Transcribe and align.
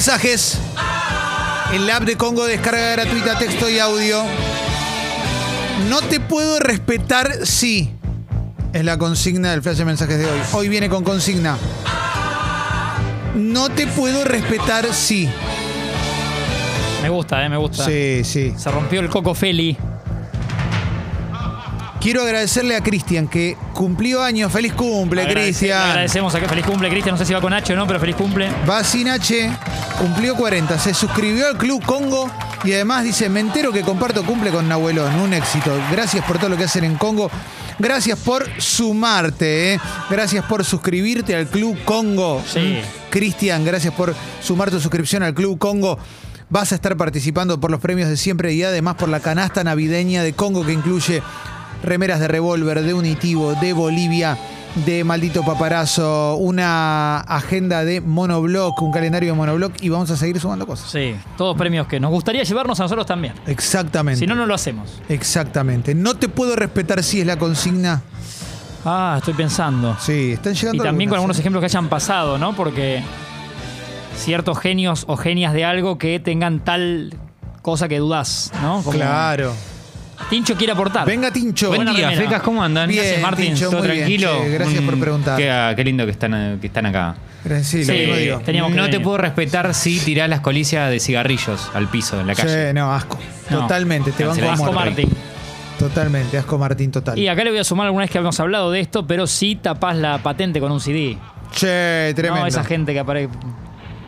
mensajes. 0.00 0.56
En 1.74 1.86
la 1.86 1.96
app 1.96 2.04
de 2.04 2.16
Congo 2.16 2.46
descarga 2.46 2.92
gratuita 2.92 3.38
texto 3.38 3.68
y 3.68 3.78
audio. 3.78 4.24
No 5.90 6.00
te 6.00 6.20
puedo 6.20 6.58
respetar 6.58 7.44
si. 7.44 7.90
Es 8.72 8.82
la 8.82 8.96
consigna 8.96 9.50
del 9.50 9.60
flash 9.60 9.76
de 9.76 9.84
mensajes 9.84 10.16
de 10.16 10.24
hoy. 10.24 10.40
Hoy 10.54 10.70
viene 10.70 10.88
con 10.88 11.04
consigna. 11.04 11.58
No 13.34 13.68
te 13.68 13.86
puedo 13.88 14.24
respetar 14.24 14.86
si. 14.94 15.28
Me 17.02 17.10
gusta, 17.10 17.44
eh, 17.44 17.50
me 17.50 17.58
gusta. 17.58 17.84
Sí, 17.84 18.22
sí. 18.24 18.54
Se 18.56 18.70
rompió 18.70 19.00
el 19.00 19.10
coco 19.10 19.34
Feli. 19.34 19.76
Quiero 22.00 22.22
agradecerle 22.22 22.76
a 22.76 22.82
Cristian 22.82 23.28
que 23.28 23.58
cumplió 23.74 24.22
años. 24.22 24.50
Feliz 24.50 24.72
cumple, 24.72 25.28
Cristian. 25.28 25.82
Agradecemos 25.82 26.34
a 26.34 26.40
que 26.40 26.48
feliz 26.48 26.64
cumple, 26.64 26.88
Cristian. 26.88 27.14
No 27.14 27.18
sé 27.18 27.26
si 27.26 27.34
va 27.34 27.42
con 27.42 27.52
H 27.52 27.74
o 27.74 27.76
no, 27.76 27.86
pero 27.86 28.00
feliz 28.00 28.16
cumple. 28.16 28.50
Va 28.68 28.82
sin 28.82 29.06
H, 29.06 29.50
cumplió 29.98 30.34
40, 30.34 30.78
se 30.78 30.94
suscribió 30.94 31.46
al 31.46 31.58
Club 31.58 31.84
Congo 31.84 32.30
y 32.64 32.72
además 32.72 33.04
dice, 33.04 33.28
me 33.28 33.40
entero 33.40 33.70
que 33.70 33.82
comparto 33.82 34.24
cumple 34.24 34.50
con 34.50 34.66
Nahuelón, 34.66 35.14
un 35.16 35.34
éxito. 35.34 35.78
Gracias 35.92 36.24
por 36.24 36.38
todo 36.38 36.48
lo 36.48 36.56
que 36.56 36.64
hacen 36.64 36.84
en 36.84 36.96
Congo. 36.96 37.30
Gracias 37.78 38.18
por 38.18 38.48
sumarte, 38.58 39.74
¿eh? 39.74 39.80
gracias 40.08 40.44
por 40.46 40.64
suscribirte 40.64 41.36
al 41.36 41.48
Club 41.48 41.84
Congo. 41.84 42.42
Sí. 42.46 42.80
Mm. 42.80 43.10
Cristian, 43.10 43.62
gracias 43.62 43.92
por 43.92 44.14
sumar 44.42 44.70
tu 44.70 44.80
suscripción 44.80 45.22
al 45.22 45.34
Club 45.34 45.58
Congo. 45.58 45.98
Vas 46.48 46.72
a 46.72 46.74
estar 46.74 46.96
participando 46.96 47.60
por 47.60 47.70
los 47.70 47.80
premios 47.80 48.08
de 48.08 48.16
siempre 48.16 48.52
y 48.54 48.62
además 48.62 48.96
por 48.96 49.08
la 49.08 49.20
canasta 49.20 49.62
navideña 49.62 50.22
de 50.22 50.32
Congo 50.32 50.64
que 50.66 50.72
incluye 50.72 51.22
remeras 51.82 52.20
de 52.20 52.28
revólver, 52.28 52.82
de 52.82 52.94
Unitivo, 52.94 53.54
de 53.54 53.72
Bolivia, 53.72 54.36
de 54.86 55.02
Maldito 55.02 55.42
Paparazo, 55.44 56.36
una 56.36 57.18
agenda 57.20 57.84
de 57.84 58.00
monoblock, 58.00 58.80
un 58.82 58.92
calendario 58.92 59.32
de 59.32 59.36
monoblock 59.36 59.74
y 59.82 59.88
vamos 59.88 60.10
a 60.10 60.16
seguir 60.16 60.38
sumando 60.40 60.66
cosas. 60.66 60.90
Sí, 60.90 61.14
todos 61.36 61.56
premios 61.56 61.86
que 61.88 61.98
nos 61.98 62.10
gustaría 62.12 62.42
llevarnos 62.44 62.78
a 62.80 62.84
nosotros 62.84 63.06
también. 63.06 63.34
Exactamente. 63.46 64.20
Si 64.20 64.26
no, 64.26 64.34
no 64.34 64.46
lo 64.46 64.54
hacemos. 64.54 65.00
Exactamente. 65.08 65.94
No 65.94 66.14
te 66.14 66.28
puedo 66.28 66.54
respetar 66.54 67.02
si 67.02 67.20
es 67.20 67.26
la 67.26 67.36
consigna. 67.38 68.02
Ah, 68.84 69.16
estoy 69.18 69.34
pensando. 69.34 69.96
Sí, 70.00 70.32
están 70.32 70.52
Y 70.52 70.56
llegando. 70.56 70.84
también 70.84 71.10
con 71.10 71.16
algunos 71.16 71.38
ejemplos 71.38 71.60
que 71.60 71.66
hayan 71.66 71.88
pasado, 71.88 72.38
¿no? 72.38 72.54
Porque 72.54 73.02
ciertos 74.16 74.58
genios 74.58 75.04
o 75.08 75.16
genias 75.16 75.52
de 75.52 75.64
algo 75.64 75.98
que 75.98 76.20
tengan 76.20 76.60
tal 76.60 77.14
cosa 77.62 77.88
que 77.88 77.98
dudas, 77.98 78.52
¿no? 78.62 78.82
Como 78.82 78.92
Claro. 78.92 79.52
Tincho 80.28 80.54
quiere 80.54 80.72
aportar. 80.72 81.06
Venga, 81.06 81.30
Tincho. 81.32 81.68
Buen 81.68 81.78
Buena 81.78 81.92
día, 81.92 82.10
remera. 82.10 82.28
fecas, 82.28 82.42
¿cómo 82.42 82.62
andan? 82.62 82.88
Bien, 82.88 83.02
Gracias, 83.02 83.22
Martín. 83.22 83.46
Tincho, 83.46 83.70
¿Todo 83.70 83.78
muy 83.80 83.88
bien, 83.88 83.98
tranquilo? 84.00 84.38
che, 84.42 84.50
gracias 84.50 84.82
por 84.84 84.96
Mm, 84.96 85.00
preguntar. 85.00 85.36
Qué, 85.38 85.50
ah, 85.50 85.72
qué 85.74 85.84
lindo 85.84 86.04
que 86.04 86.12
están, 86.12 86.58
que 86.60 86.66
están 86.66 86.86
acá. 86.86 87.14
Sí, 87.62 87.84
Sí, 87.84 87.84
lo 87.86 87.94
mismo 87.94 88.14
digo. 88.16 88.38
teníamos 88.44 88.70
que 88.72 88.76
no 88.76 88.84
te 88.84 88.90
venir. 88.92 89.02
puedo 89.04 89.16
respetar 89.18 89.72
si 89.74 89.98
tirás 90.00 90.28
las 90.28 90.40
colicias 90.40 90.90
de 90.90 91.00
cigarrillos 91.00 91.70
al 91.74 91.88
piso 91.88 92.20
en 92.20 92.26
la 92.26 92.34
calle. 92.34 92.68
Sí, 92.68 92.74
no, 92.74 92.92
asco. 92.92 93.18
No. 93.48 93.60
Totalmente, 93.62 94.12
te 94.12 94.24
van 94.24 94.36
Cancelado. 94.36 94.58
como 94.58 94.70
Asco 94.70 94.80
muerte. 94.84 95.02
Martín. 95.06 95.18
Totalmente, 95.78 96.36
asco 96.38 96.58
Martín 96.58 96.90
total. 96.92 97.18
Y 97.18 97.26
acá 97.28 97.42
le 97.42 97.50
voy 97.50 97.58
a 97.58 97.64
sumar 97.64 97.86
alguna 97.86 98.02
vez 98.04 98.10
que 98.10 98.18
habíamos 98.18 98.38
hablado 98.38 98.70
de 98.70 98.80
esto, 98.80 99.06
pero 99.06 99.26
sí 99.26 99.56
tapás 99.56 99.96
la 99.96 100.18
patente 100.18 100.60
con 100.60 100.70
un 100.70 100.80
CD. 100.80 101.16
Che, 101.52 102.12
tremendo. 102.14 102.40
No, 102.42 102.46
esa 102.46 102.62
gente 102.62 102.92
que 102.92 102.98
aparece 103.00 103.30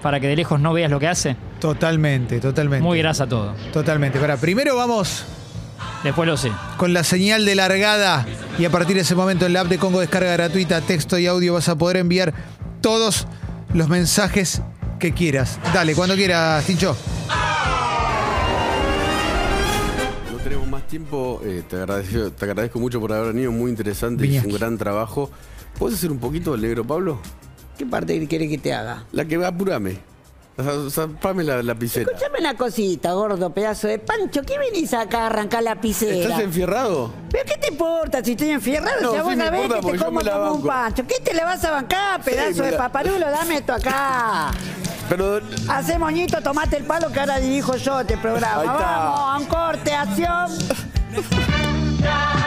para 0.03 0.21
que 0.21 0.27
de 0.29 0.37
lejos 0.37 0.61
no 0.61 0.73
veas 0.75 0.91
lo 0.91 1.01
que 1.01 1.09
hace. 1.09 1.35
Totalmente, 1.59 2.39
totalmente. 2.41 2.83
Muy 2.85 2.99
grasa 2.99 3.27
todo. 3.27 3.55
Totalmente. 3.73 4.19
Para, 4.19 4.37
primero 4.37 4.77
vamos 4.77 5.25
Después 6.05 6.29
lo 6.29 6.37
sé. 6.37 6.51
con 6.77 6.93
la 6.93 7.05
señal 7.05 7.45
de 7.45 7.55
largada 7.55 8.27
y 8.59 8.65
a 8.65 8.71
partir 8.71 8.97
de 8.97 9.03
ese 9.03 9.15
momento 9.15 9.47
en 9.47 9.53
la 9.53 9.61
app 9.61 9.69
de 9.69 9.79
Congo 9.79 10.01
descarga 10.01 10.33
gratuita, 10.33 10.81
texto 10.81 11.17
y 11.19 11.27
audio 11.27 11.55
vas 11.55 11.69
a 11.69 11.77
poder 11.77 11.97
enviar 11.99 12.35
todos 12.81 13.27
los 13.73 13.89
mensajes 13.89 14.63
que 14.99 15.13
quieras. 15.13 15.59
Dale, 15.73 15.95
cuando 15.95 16.15
quieras, 16.17 16.65
Tincho. 16.65 16.97
No 20.31 20.39
tenemos 20.39 20.69
más 20.69 20.87
tiempo. 20.87 21.41
eh, 21.45 21.63
te, 21.69 21.77
agradezco, 21.77 22.31
te 22.33 22.45
agradezco 22.45 22.79
mucho 22.81 23.01
por 23.01 23.13
haber 23.13 23.33
venido. 23.33 23.53
Muy 23.53 23.71
interesante. 23.71 24.37
Es 24.37 24.45
un 24.45 24.53
gran 24.53 24.77
trabajo. 24.79 25.31
¿Puedes 25.79 25.99
hacer 25.99 26.11
un 26.11 26.19
poquito 26.19 26.53
del 26.53 26.63
negro, 26.63 26.85
Pablo? 26.87 27.21
¿Qué 27.79 27.87
parte 27.87 28.27
quiere 28.29 28.49
que 28.49 28.59
te 28.59 28.73
haga? 28.75 29.05
La 29.13 29.25
que 29.25 29.37
va, 29.37 29.49
apurame. 29.49 29.99
Zapame 30.91 31.45
la 31.45 31.63
lapicera. 31.63 32.11
Escuchame 32.11 32.41
una 32.41 32.55
cosita, 32.55 33.13
gordo 33.13 33.51
pedazo 33.51 33.89
de 33.89 33.99
pancho. 33.99 34.43
¿Qué 34.43 34.59
venís 34.59 34.93
acá 34.93 35.23
a 35.23 35.27
arrancar 35.27 35.63
la 35.63 35.81
piscera? 35.81 36.15
¿Estás 36.15 36.41
enfierrado? 36.41 37.11
¿Pero 37.31 37.45
qué 37.47 37.57
te 37.57 37.69
importa 37.69 38.23
si 38.23 38.33
estoy 38.33 38.51
enfierrado? 38.51 39.01
No, 39.01 39.13
si 39.13 39.17
a 39.17 39.21
sí 39.23 39.29
vos 39.29 39.37
sabés 39.37 39.61
que 39.63 39.69
te 39.69 39.81
como 40.05 40.21
como 40.21 40.53
un 40.53 40.67
pancho. 40.67 41.07
¿Qué 41.07 41.21
te 41.21 41.33
le 41.33 41.45
vas 41.45 41.65
a 41.65 41.71
bancar, 41.71 42.23
pedazo 42.23 42.65
de 42.65 42.73
paparulo? 42.73 43.31
Dame 43.31 43.57
esto 43.57 43.73
acá. 43.73 44.51
Pero 45.09 45.41
Hacé 45.69 45.99
moñito, 45.99 46.41
tomate 46.43 46.77
el 46.77 46.85
palo 46.85 47.11
que 47.11 47.21
ahora 47.21 47.39
dirijo 47.39 47.77
yo 47.77 48.01
este 48.01 48.17
programa. 48.19 48.63
Vamos, 48.63 49.21
a 49.21 49.39
un 49.39 49.47
corte, 49.47 49.93
acción. 49.93 50.51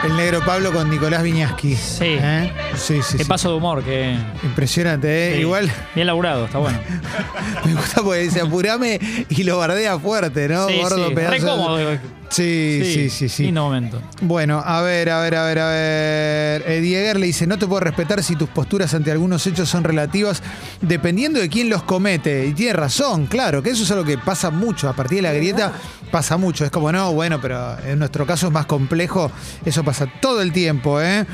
El 0.04 0.16
negro 0.16 0.44
Pablo 0.44 0.72
con 0.72 0.88
Nicolás 0.90 1.22
Viñaski. 1.22 1.74
Sí. 1.74 2.04
¿Eh? 2.04 2.52
Sí, 2.76 3.00
sí, 3.02 3.18
Qué 3.18 3.24
sí. 3.24 3.28
paso 3.28 3.50
de 3.50 3.56
humor, 3.56 3.82
que. 3.82 4.16
Impresionante, 4.42 5.08
¿eh? 5.08 5.34
sí. 5.34 5.40
Igual 5.40 5.70
Bien 5.94 6.06
laburado, 6.06 6.44
está 6.44 6.58
bueno. 6.58 6.78
me 7.64 7.74
gusta 7.74 8.02
porque 8.02 8.20
dice 8.20 8.40
apurame 8.40 9.00
y 9.28 9.42
lo 9.42 9.58
bardea 9.58 9.98
fuerte, 9.98 10.48
¿no? 10.48 10.68
Sí, 10.68 10.78
Gordo 10.80 11.08
sí. 11.08 11.14
Re 11.14 11.40
cómodo. 11.40 11.98
Sí, 12.28 12.82
sí, 12.84 13.10
sí, 13.10 13.28
sí. 13.28 13.44
Lindo 13.44 13.62
momento. 13.62 14.00
Bueno, 14.20 14.62
a 14.64 14.82
ver, 14.82 15.10
a 15.10 15.20
ver, 15.20 15.34
a 15.36 15.44
ver, 15.44 15.58
a 15.58 15.68
ver. 15.68 16.64
Eh, 16.66 16.80
Dieguer 16.82 17.18
le 17.18 17.26
dice, 17.26 17.46
no 17.46 17.58
te 17.58 17.66
puedo 17.66 17.80
respetar 17.80 18.22
si 18.22 18.36
tus 18.36 18.48
posturas 18.48 18.92
ante 18.94 19.10
algunos 19.12 19.46
hechos 19.46 19.68
son 19.68 19.84
relativas 19.84 20.42
dependiendo 20.80 21.40
de 21.40 21.48
quién 21.48 21.70
los 21.70 21.82
comete. 21.84 22.46
Y 22.46 22.52
tiene 22.52 22.72
razón, 22.72 23.26
claro, 23.26 23.62
que 23.62 23.70
eso 23.70 23.84
es 23.84 23.90
algo 23.90 24.04
que 24.04 24.18
pasa 24.18 24.50
mucho. 24.50 24.88
A 24.88 24.92
partir 24.92 25.18
de 25.18 25.22
la 25.22 25.32
grieta 25.32 25.72
pasa 26.10 26.36
mucho. 26.36 26.64
Es 26.64 26.70
como, 26.70 26.90
no, 26.90 27.12
bueno, 27.12 27.40
pero 27.40 27.78
en 27.84 27.98
nuestro 27.98 28.26
caso 28.26 28.48
es 28.48 28.52
más 28.52 28.66
complejo. 28.66 29.30
Eso 29.64 29.84
pasa 29.84 30.06
todo 30.20 30.42
el 30.42 30.52
tiempo, 30.52 31.00
¿eh? 31.00 31.26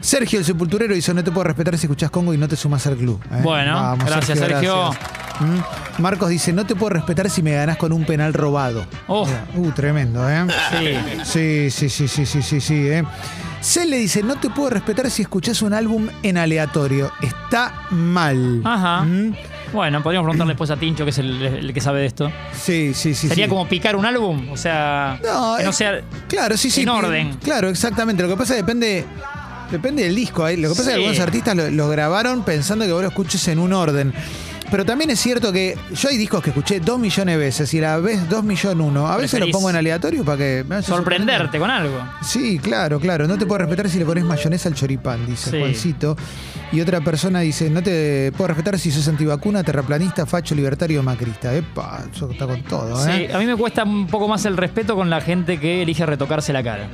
Sergio 0.00 0.38
el 0.38 0.44
Sepulturero 0.44 0.94
dice, 0.94 1.14
no 1.14 1.24
te 1.24 1.30
puedo 1.32 1.44
respetar 1.44 1.76
si 1.78 1.86
escuchás 1.86 2.10
Congo 2.10 2.34
y 2.34 2.38
no 2.38 2.48
te 2.48 2.56
sumás 2.56 2.86
al 2.86 2.96
club. 2.96 3.20
¿eh? 3.32 3.40
Bueno, 3.42 3.96
gracias, 4.04 4.38
Sergio. 4.38 4.90
gracias. 4.90 5.40
Mm. 5.40 6.02
Marcos 6.02 6.28
dice, 6.28 6.52
no 6.52 6.66
te 6.66 6.74
puedo 6.74 6.90
respetar 6.90 7.30
si 7.30 7.42
me 7.42 7.52
ganás 7.52 7.76
con 7.76 7.92
un 7.92 8.04
penal 8.04 8.34
robado. 8.34 8.86
Oh. 9.06 9.26
Uh, 9.54 9.70
tremendo, 9.72 10.28
¿eh? 10.28 10.46
Sí. 11.24 11.70
Sí, 11.70 11.70
sí, 11.70 11.88
sí, 11.88 12.08
sí, 12.08 12.26
sí, 12.26 12.42
sí, 12.42 12.60
sí. 12.60 12.88
¿eh? 12.88 13.04
Le 13.86 13.98
dice, 13.98 14.22
no 14.22 14.36
te 14.36 14.48
puedo 14.48 14.70
respetar 14.70 15.10
si 15.10 15.22
escuchás 15.22 15.60
un 15.62 15.72
álbum 15.72 16.08
en 16.22 16.38
aleatorio. 16.38 17.10
Está 17.20 17.72
mal. 17.90 18.62
Ajá. 18.64 19.02
¿Mm? 19.02 19.34
Bueno, 19.76 20.02
podríamos 20.02 20.24
preguntarle 20.24 20.52
después 20.54 20.70
a 20.70 20.76
Tincho, 20.76 21.04
que 21.04 21.10
es 21.10 21.18
el, 21.18 21.42
el 21.42 21.74
que 21.74 21.82
sabe 21.82 22.00
de 22.00 22.06
esto. 22.06 22.32
Sí, 22.54 22.94
sí, 22.94 23.14
sí. 23.14 23.28
Sería 23.28 23.44
sí. 23.44 23.48
como 23.50 23.68
picar 23.68 23.94
un 23.94 24.06
álbum, 24.06 24.48
o 24.50 24.56
sea, 24.56 25.20
No, 25.22 25.56
que 25.58 25.64
no 25.64 25.70
eh, 25.70 25.72
sea 25.74 26.00
Claro, 26.28 26.56
sí, 26.56 26.70
sí. 26.70 26.82
en 26.82 26.88
orden. 26.88 27.34
Claro, 27.44 27.68
exactamente. 27.68 28.22
Lo 28.22 28.28
que 28.30 28.36
pasa 28.36 28.54
depende. 28.54 29.04
Depende 29.70 30.04
del 30.04 30.14
disco. 30.14 30.44
ahí. 30.46 30.56
Lo 30.56 30.70
que 30.70 30.76
pasa 30.76 30.82
es 30.82 30.88
que 30.88 30.94
algunos 30.94 31.20
artistas 31.20 31.54
lo, 31.54 31.68
lo 31.68 31.88
grabaron 31.90 32.42
pensando 32.42 32.86
que 32.86 32.92
vos 32.92 33.02
lo 33.02 33.08
escuches 33.08 33.46
en 33.48 33.58
un 33.58 33.74
orden. 33.74 34.14
Pero 34.70 34.84
también 34.84 35.10
es 35.10 35.20
cierto 35.20 35.52
que 35.52 35.76
yo 35.94 36.08
hay 36.08 36.16
discos 36.16 36.42
que 36.42 36.50
escuché 36.50 36.80
dos 36.80 36.98
millones 36.98 37.34
de 37.38 37.44
veces 37.44 37.72
y 37.74 37.80
la 37.80 37.98
vez 37.98 38.28
dos 38.28 38.42
millones 38.42 38.86
uno. 38.86 39.06
A 39.06 39.16
veces 39.16 39.38
lo 39.40 39.48
pongo 39.50 39.70
en 39.70 39.76
aleatorio 39.76 40.24
para 40.24 40.38
que 40.38 40.64
me 40.68 40.82
sorprenderte 40.82 41.58
con 41.58 41.70
algo. 41.70 41.98
Sí, 42.22 42.58
claro, 42.58 42.98
claro. 42.98 43.26
No 43.28 43.38
te 43.38 43.46
puedo 43.46 43.58
respetar 43.58 43.88
si 43.88 43.98
le 43.98 44.04
pones 44.04 44.24
mayonesa 44.24 44.68
al 44.68 44.74
choripán, 44.74 45.24
dice 45.26 45.50
Sí. 45.50 45.58
Juancito. 45.60 46.16
Y 46.72 46.80
otra 46.80 47.00
persona 47.00 47.40
dice, 47.40 47.70
no 47.70 47.80
te 47.82 48.32
puedo 48.32 48.48
respetar 48.48 48.76
si 48.78 48.90
sos 48.90 49.06
antivacuna, 49.06 49.62
terraplanista, 49.62 50.26
facho, 50.26 50.54
libertario 50.54 50.98
o 51.00 51.02
macrista. 51.04 51.54
Epa, 51.54 52.02
eso 52.12 52.28
está 52.30 52.46
con 52.46 52.62
todo, 52.64 52.96
Sí, 53.04 53.10
¿eh? 53.10 53.30
a 53.32 53.38
mí 53.38 53.46
me 53.46 53.54
cuesta 53.56 53.84
un 53.84 54.08
poco 54.08 54.26
más 54.26 54.44
el 54.46 54.56
respeto 54.56 54.96
con 54.96 55.08
la 55.08 55.20
gente 55.20 55.60
que 55.60 55.82
elige 55.82 56.04
retocarse 56.04 56.52
la 56.52 56.62
cara. 56.64 56.88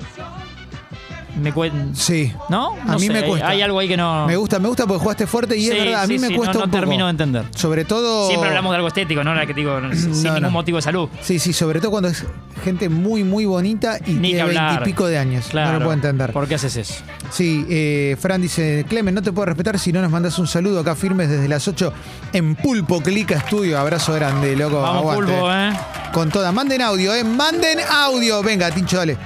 Me 1.40 1.52
cuen- 1.54 1.94
Sí. 1.94 2.32
¿No? 2.50 2.72
A 2.82 2.84
No 2.92 2.98
mí 2.98 3.06
sé, 3.06 3.12
me 3.12 3.22
cuesta. 3.24 3.48
Hay 3.48 3.62
algo 3.62 3.78
ahí 3.78 3.88
que 3.88 3.96
no. 3.96 4.26
Me 4.26 4.36
gusta, 4.36 4.58
me 4.58 4.68
gusta 4.68 4.86
porque 4.86 5.00
jugaste 5.02 5.26
fuerte 5.26 5.56
y 5.56 5.66
es 5.68 5.72
Sí, 5.72 5.78
verdad, 5.78 6.02
a 6.02 6.06
mí 6.06 6.14
sí, 6.16 6.20
me 6.20 6.28
sí, 6.28 6.34
cuesta 6.34 6.52
no, 6.52 6.58
no 6.60 6.64
un 6.66 6.70
poco. 6.70 6.80
termino 6.80 7.04
de 7.06 7.10
entender. 7.10 7.44
Sobre 7.56 7.84
todo. 7.86 8.28
Siempre 8.28 8.48
hablamos 8.50 8.70
de 8.72 8.76
algo 8.76 8.88
estético, 8.88 9.24
¿no? 9.24 9.34
La 9.34 9.46
que 9.46 9.54
digo, 9.54 9.78
sin 9.94 10.10
No, 10.10 10.16
ningún 10.34 10.42
no. 10.42 10.50
motivo 10.50 10.76
de 10.76 10.82
salud. 10.82 11.08
Sí, 11.22 11.38
sí, 11.38 11.52
sobre 11.54 11.80
todo 11.80 11.90
cuando 11.90 12.10
es 12.10 12.24
gente 12.64 12.88
muy, 12.90 13.24
muy 13.24 13.46
bonita 13.46 13.98
y 14.06 14.12
Ni 14.12 14.32
tiene 14.34 14.44
veintipico 14.50 15.06
de 15.06 15.16
años. 15.18 15.46
Claro. 15.50 15.72
No 15.72 15.78
lo 15.78 15.84
puedo 15.86 15.94
entender. 15.94 16.32
¿Por 16.32 16.46
qué 16.46 16.56
haces 16.56 16.76
eso? 16.76 16.94
Sí, 17.30 17.64
eh, 17.70 18.16
Fran 18.20 18.42
dice, 18.42 18.84
Clemen, 18.88 19.14
no 19.14 19.22
te 19.22 19.32
puedo 19.32 19.46
respetar 19.46 19.78
si 19.78 19.92
no 19.92 20.02
nos 20.02 20.10
mandas 20.10 20.38
un 20.38 20.46
saludo 20.46 20.80
acá 20.80 20.94
firmes 20.94 21.30
desde 21.30 21.48
las 21.48 21.66
8 21.66 21.92
en 22.34 22.54
Pulpo 22.56 23.00
Clica 23.00 23.36
Estudio. 23.36 23.78
Abrazo 23.78 24.12
grande, 24.14 24.54
loco. 24.54 24.82
Vamos, 24.82 25.00
aguante. 25.00 25.32
pulpo, 25.32 25.50
¿eh? 25.52 25.70
Con 26.12 26.28
toda. 26.30 26.52
Manden 26.52 26.82
audio, 26.82 27.14
¿eh? 27.14 27.24
Manden 27.24 27.78
audio. 27.90 28.42
Venga, 28.42 28.70
Tincho, 28.70 28.98
dale. 28.98 29.16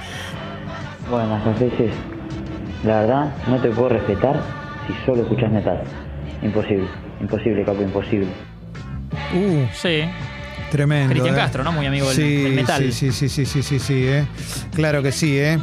Buenas 1.09 1.45
noches. 1.45 1.91
La 2.83 3.01
verdad, 3.01 3.33
no 3.47 3.61
te 3.61 3.69
puedo 3.69 3.89
respetar 3.89 4.41
si 4.85 4.93
solo 5.05 5.23
escuchas 5.23 5.51
metal. 5.51 5.81
Imposible, 6.41 6.87
imposible, 7.21 7.63
capo, 7.63 7.81
imposible. 7.81 8.27
Uh, 9.33 9.65
Sí. 9.73 10.03
Tremendo. 10.71 11.11
Cristian 11.11 11.33
¿eh? 11.33 11.37
Castro, 11.37 11.63
¿no? 11.63 11.71
Muy 11.71 11.85
amigo 11.85 12.07
del, 12.09 12.15
Sí, 12.17 12.43
del 12.43 12.53
metal. 12.53 12.91
Sí, 12.91 13.11
sí, 13.11 13.29
sí, 13.29 13.45
sí, 13.45 13.63
sí, 13.63 13.79
sí, 13.79 14.03
¿eh? 14.05 14.27
Claro 14.75 15.01
que 15.01 15.13
sí, 15.13 15.37
¿eh? 15.37 15.57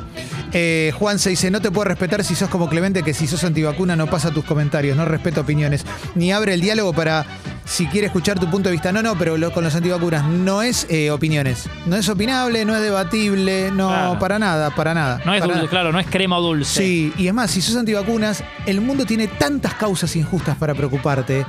Eh, 0.53 0.93
Juan 0.99 1.19
se 1.19 1.31
dice, 1.31 1.51
no 1.51 1.61
te 1.61 1.71
puedo 1.71 1.85
respetar 1.85 2.25
si 2.25 2.35
sos 2.35 2.49
como 2.49 2.71
Clemente, 2.71 3.03
que 3.03 3.13
si 3.13 3.27
sos 3.27 3.45
antivacuna 3.45 3.97
no 3.97 4.07
pasa 4.07 4.31
tus 4.31 4.45
comentarios, 4.45 4.97
no 4.97 5.05
respeto 5.05 5.43
opiniones, 5.43 5.85
ni 6.15 6.33
abre 6.33 6.55
el 6.55 6.63
diálogo 6.63 6.95
para 6.95 7.27
si 7.65 7.87
quiere 7.87 8.07
escuchar 8.09 8.39
tu 8.39 8.51
punto 8.51 8.69
de 8.69 8.73
vista. 8.73 8.93
No, 8.93 9.03
no, 9.03 9.17
pero 9.17 9.37
lo- 9.39 9.53
con 9.53 9.65
los 9.65 9.75
antivacunas 9.75 10.25
no 10.25 10.63
es 10.63 10.87
eh, 10.91 11.11
opiniones. 11.11 11.69
No 11.87 11.97
es 11.97 12.09
opinable, 12.09 12.65
no 12.65 12.75
es 12.77 12.83
debatible, 12.83 13.71
no, 13.73 13.89
Claro. 13.89 14.19
para 14.19 14.39
nada, 14.39 14.71
para 14.75 14.93
nada. 14.95 15.21
No 15.25 15.33
es 15.35 15.43
dulce, 15.43 15.57
nada. 15.57 15.69
claro, 15.69 15.93
no 15.93 15.99
es 16.01 16.07
crema 16.07 16.37
dulce. 16.37 16.81
Sí, 16.83 17.13
y 17.17 17.27
es 17.29 17.35
más, 17.35 17.51
si 17.51 17.63
sos 17.63 17.77
antivacunas, 17.77 18.45
el 18.67 18.81
mundo 18.81 19.07
tiene 19.07 19.29
tantas 19.29 19.75
causas 19.75 20.15
injustas 20.17 20.57
para 20.57 20.75
preocuparte 20.75 21.47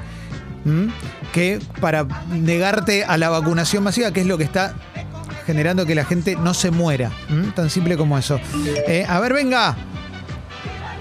¿m? 0.66 0.90
que 1.34 1.60
para 1.82 2.06
negarte 2.32 3.04
a 3.04 3.18
la 3.18 3.30
vacunación 3.30 3.84
masiva, 3.84 4.12
que 4.12 4.22
es 4.22 4.28
lo 4.28 4.38
que 4.38 4.46
está 4.46 4.74
generando 5.46 5.86
que 5.86 5.94
la 5.96 6.06
gente 6.06 6.36
no 6.38 6.54
se 6.54 6.72
muera. 6.72 7.12
¿m? 7.30 7.52
Tan 7.56 7.70
simple 7.70 7.98
como 7.98 8.18
eso. 8.18 8.40
Eh, 8.88 9.06
a 9.08 9.20
ver, 9.20 9.34
venga. 9.34 9.76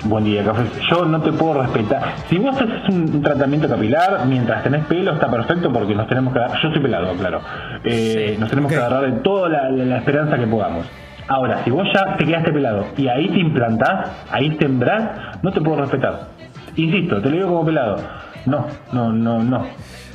Buen 0.05 0.25
día, 0.25 0.45
café. 0.45 0.65
Yo 0.91 1.07
no 1.07 1.21
te 1.23 1.33
puedo 1.33 1.63
respetar. 1.63 2.17
Si 2.29 2.37
vos 2.37 2.55
haces 2.57 2.89
un, 2.91 3.11
un 3.15 3.23
tratamiento 3.23 3.69
capilar 3.69 4.27
mientras 4.27 4.63
tenés 4.63 4.85
pelo, 4.87 5.15
está 5.15 5.31
perfecto 5.31 5.73
porque 5.73 5.95
nos 5.95 6.07
tenemos 6.09 6.33
que 6.35 6.41
agarrar. 6.41 6.61
Yo 6.63 6.71
soy 6.71 6.81
pelado, 6.81 7.13
claro. 7.15 7.41
Eh, 7.85 8.33
Sí. 8.35 8.41
Nos 8.41 8.51
tenemos 8.51 8.71
que 8.71 8.77
agarrar 8.77 9.11
de 9.11 9.21
toda 9.23 9.49
la, 9.49 9.71
la- 9.71 9.85
la 9.85 9.97
esperanza 9.99 10.37
que 10.39 10.47
podamos. 10.47 10.87
Ahora, 11.27 11.65
si 11.65 11.71
vos 11.71 11.87
ya 11.95 12.17
te 12.19 12.27
quedaste 12.27 12.53
pelado 12.53 12.87
y 12.99 13.09
ahí 13.09 13.29
te 13.31 13.39
implantás, 13.39 14.11
ahí 14.31 14.51
tembrás, 14.57 15.39
no 15.43 15.51
te 15.53 15.61
puedo 15.63 15.81
respetar. 15.81 16.29
Insisto, 16.77 17.23
te 17.23 17.31
lo 17.31 17.37
digo 17.37 17.49
como 17.49 17.65
pelado. 17.65 17.97
No, 18.45 18.67
no, 18.93 19.11
no, 19.11 19.43
no. 19.43 19.67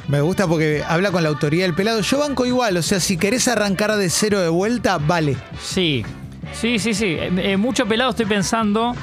Me 0.08 0.22
gusta 0.22 0.46
porque 0.48 0.84
habla 0.88 1.12
con 1.12 1.24
la 1.24 1.30
autoridad 1.30 1.66
del 1.66 1.74
pelado. 1.76 2.02
Yo 2.02 2.20
banco 2.20 2.46
igual, 2.46 2.78
o 2.78 2.82
sea, 2.84 3.00
si 3.00 3.18
querés 3.18 3.48
arrancar 3.48 3.96
de 3.96 4.10
cero 4.12 4.40
de 4.40 4.50
vuelta, 4.50 5.00
vale. 5.00 5.36
Sí, 5.60 6.04
sí, 6.52 6.78
sí, 6.78 6.94
sí. 6.94 7.06
Eh, 7.08 7.32
eh, 7.54 7.58
mucho 7.58 7.88
pelado 7.88 8.12
estoy 8.12 8.28
pensando. 8.28 8.94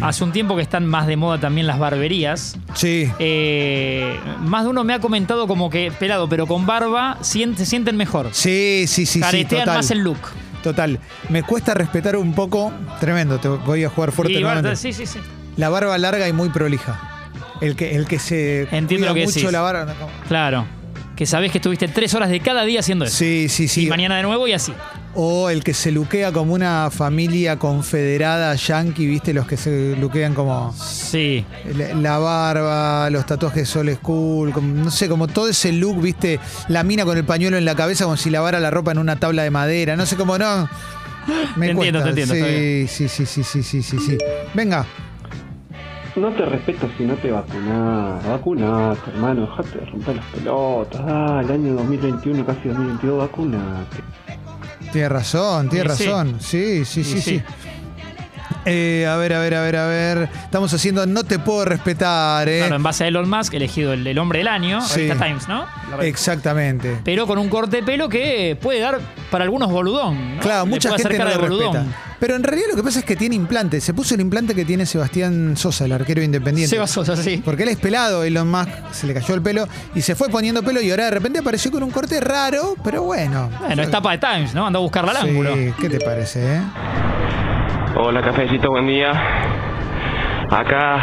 Hace 0.00 0.24
un 0.24 0.32
tiempo 0.32 0.56
que 0.56 0.62
están 0.62 0.86
más 0.86 1.06
de 1.06 1.16
moda 1.16 1.38
también 1.38 1.66
las 1.66 1.78
barberías. 1.78 2.56
Sí. 2.74 3.10
Eh, 3.18 4.18
más 4.40 4.64
de 4.64 4.70
uno 4.70 4.84
me 4.84 4.94
ha 4.94 5.00
comentado 5.00 5.46
como 5.46 5.70
que 5.70 5.92
pelado, 5.92 6.28
pero 6.28 6.46
con 6.46 6.66
barba 6.66 7.18
se 7.20 7.66
sienten 7.66 7.96
mejor. 7.96 8.28
Sí, 8.32 8.84
sí, 8.86 9.04
sí, 9.06 9.14
sí. 9.14 9.20
Caretean 9.20 9.62
Total. 9.64 9.76
más 9.76 9.90
el 9.90 9.98
look. 10.00 10.18
Total. 10.62 10.98
Me 11.28 11.42
cuesta 11.42 11.74
respetar 11.74 12.16
un 12.16 12.34
poco. 12.34 12.72
Tremendo, 13.00 13.38
te 13.38 13.48
voy 13.48 13.84
a 13.84 13.88
jugar 13.90 14.12
fuerte 14.12 14.32
Y 14.34 14.40
nuevamente. 14.40 14.76
sí, 14.76 14.92
sí, 14.92 15.06
sí. 15.06 15.18
La 15.56 15.68
barba 15.68 15.96
larga 15.98 16.26
y 16.28 16.32
muy 16.32 16.48
prolija. 16.48 17.28
El 17.60 17.76
que, 17.76 17.94
el 17.94 18.06
que 18.06 18.18
se 18.18 18.62
Entiendo 18.72 19.06
cuida 19.06 19.08
lo 19.08 19.14
que 19.14 19.24
mucho 19.24 19.38
decís. 19.38 19.52
la 19.52 19.60
barba. 19.60 19.84
no, 19.84 19.92
Claro. 20.28 20.66
Que 21.16 21.26
sabés 21.26 21.52
que 21.52 21.58
estuviste 21.58 21.86
tres 21.88 22.14
horas 22.14 22.30
de 22.30 22.40
cada 22.40 22.64
día 22.64 22.80
haciendo 22.80 23.04
eso. 23.04 23.16
Sí, 23.16 23.48
sí, 23.48 23.68
sí. 23.68 23.86
Y 23.86 23.90
mañana 23.90 24.16
de 24.16 24.22
nuevo 24.22 24.48
y 24.48 24.52
así. 24.54 24.72
O 25.14 25.50
el 25.50 25.62
que 25.62 25.74
se 25.74 25.92
luquea 25.92 26.32
como 26.32 26.54
una 26.54 26.88
familia 26.90 27.58
confederada 27.58 28.54
yankee, 28.54 29.06
¿viste? 29.06 29.34
Los 29.34 29.46
que 29.46 29.58
se 29.58 29.94
luquean 29.96 30.32
como 30.32 30.72
Sí. 30.72 31.44
la- 31.76 31.92
la 31.94 32.18
barba, 32.18 33.10
los 33.10 33.26
tatuajes 33.26 33.76
old 33.76 33.94
school, 33.96 34.52
como- 34.52 34.84
no 34.84 34.90
sé, 34.90 35.10
como 35.10 35.28
todo 35.28 35.48
ese 35.48 35.70
look, 35.72 36.00
¿viste? 36.00 36.40
La 36.68 36.82
mina 36.82 37.04
con 37.04 37.18
el 37.18 37.24
pañuelo 37.24 37.58
en 37.58 37.66
la 37.66 37.74
cabeza 37.74 38.04
como 38.04 38.16
si 38.16 38.30
lavara 38.30 38.58
la 38.58 38.70
ropa 38.70 38.92
en 38.92 38.98
una 38.98 39.16
tabla 39.16 39.42
de 39.42 39.50
madera. 39.50 39.96
No 39.96 40.06
sé 40.06 40.16
cómo 40.16 40.38
no. 40.38 40.66
Me 41.56 41.66
Te 41.66 41.72
entiendo, 41.72 42.02
te 42.02 42.08
entiendo, 42.08 42.34
Sí, 42.34 42.86
sí, 42.88 43.08
sí, 43.08 43.26
sí, 43.26 43.42
sí, 43.44 43.62
sí, 43.62 43.82
sí, 43.82 43.98
sí. 43.98 44.18
Venga. 44.54 44.86
No 46.16 46.30
te 46.32 46.44
respeto 46.44 46.88
si 46.98 47.04
no 47.04 47.14
te 47.16 47.30
vacunás. 47.30 48.26
Vacunate, 48.26 49.10
hermano. 49.10 49.42
Dejate 49.42 49.78
de 49.78 49.84
romper 49.86 50.16
las 50.16 50.24
pelotas. 50.26 51.06
Dale, 51.06 51.52
año 51.54 51.74
2021, 51.74 52.44
casi 52.44 52.68
2022, 52.68 53.18
vacunate. 53.18 53.98
Tiene 54.92 55.08
razón, 55.08 55.68
tiene 55.68 55.84
Y 55.84 55.88
razón. 55.88 56.36
Sí, 56.40 56.84
sí, 56.84 57.02
sí, 57.02 57.20
sí. 57.20 57.20
sí. 57.22 57.42
Eh, 58.64 59.06
a 59.10 59.16
ver, 59.16 59.32
a 59.32 59.40
ver, 59.40 59.54
a 59.54 59.62
ver, 59.62 59.76
a 59.76 59.86
ver. 59.86 60.28
Estamos 60.44 60.72
haciendo 60.72 61.04
No 61.06 61.24
te 61.24 61.38
puedo 61.40 61.64
respetar, 61.64 62.48
¿eh? 62.48 62.58
Claro, 62.58 62.76
en 62.76 62.82
base 62.82 63.04
a 63.04 63.08
Elon 63.08 63.28
Musk, 63.28 63.54
elegido 63.54 63.92
el, 63.92 64.06
el 64.06 64.18
hombre 64.18 64.38
del 64.40 64.48
año, 64.48 64.80
Sí. 64.82 65.00
revista 65.08 65.24
Times, 65.26 65.48
¿no? 65.48 65.66
Exactamente. 66.00 66.98
Pero 67.04 67.26
con 67.26 67.38
un 67.38 67.48
corte 67.48 67.78
de 67.78 67.82
pelo 67.82 68.08
que 68.08 68.56
puede 68.60 68.78
dar 68.80 69.00
para 69.30 69.44
algunos 69.44 69.70
boludón. 69.70 70.36
¿no? 70.36 70.42
Claro, 70.42 70.64
Le 70.64 70.70
mucha 70.70 70.96
gente 70.96 71.18
no 71.18 71.24
lo 71.24 71.38
respeta. 71.38 71.86
Pero 72.22 72.36
en 72.36 72.44
realidad 72.44 72.66
lo 72.70 72.76
que 72.76 72.84
pasa 72.84 73.00
es 73.00 73.04
que 73.04 73.16
tiene 73.16 73.34
implante. 73.34 73.80
Se 73.80 73.92
puso 73.94 74.14
el 74.14 74.20
implante 74.20 74.54
que 74.54 74.64
tiene 74.64 74.86
Sebastián 74.86 75.56
Sosa, 75.56 75.86
el 75.86 75.92
arquero 75.92 76.22
independiente. 76.22 76.68
Seba 76.72 76.86
Sosa, 76.86 77.16
sí. 77.16 77.42
Porque 77.44 77.64
él 77.64 77.70
es 77.70 77.78
pelado, 77.78 78.22
Elon 78.22 78.48
Musk 78.48 78.68
se 78.92 79.08
le 79.08 79.14
cayó 79.14 79.34
el 79.34 79.42
pelo 79.42 79.64
y 79.92 80.02
se 80.02 80.14
fue 80.14 80.28
poniendo 80.28 80.62
pelo 80.62 80.80
y 80.80 80.88
ahora 80.92 81.06
de 81.06 81.10
repente 81.10 81.40
apareció 81.40 81.72
con 81.72 81.82
un 81.82 81.90
corte 81.90 82.20
raro, 82.20 82.76
pero 82.84 83.02
bueno. 83.02 83.50
Bueno, 83.66 83.82
es 83.82 83.90
tapa 83.90 84.12
de 84.12 84.18
Times, 84.18 84.54
¿no? 84.54 84.68
Anda 84.68 84.78
a 84.78 84.82
buscarla 84.82 85.10
al 85.10 85.16
Sí, 85.16 85.28
ángulo. 85.30 85.50
¿qué 85.80 85.88
te 85.88 85.98
parece, 85.98 86.58
eh? 86.58 86.60
Hola, 87.96 88.22
cafecito, 88.22 88.70
buen 88.70 88.86
día. 88.86 89.10
Acá, 90.48 90.98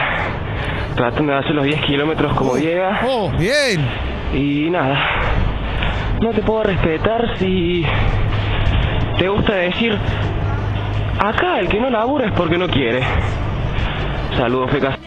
tratando 0.96 1.34
de 1.34 1.40
hacer 1.40 1.52
los 1.52 1.66
10 1.66 1.82
kilómetros 1.82 2.34
como 2.38 2.56
llega. 2.56 3.02
Oh, 3.06 3.30
Bien. 3.38 3.86
Y 4.34 4.70
nada, 4.70 4.98
no 6.22 6.30
te 6.32 6.42
puedo 6.44 6.64
respetar 6.64 7.38
si 7.38 7.84
te 9.18 9.28
gusta 9.28 9.54
decir, 9.56 9.98
acá 11.20 11.60
el 11.60 11.68
que 11.70 11.80
no 11.80 11.90
labura 11.90 12.28
es 12.28 12.34
porque 12.34 12.58
no 12.58 12.68
quiere. 12.68 13.04
Saludos, 14.38 14.72
fecas. 14.72 14.98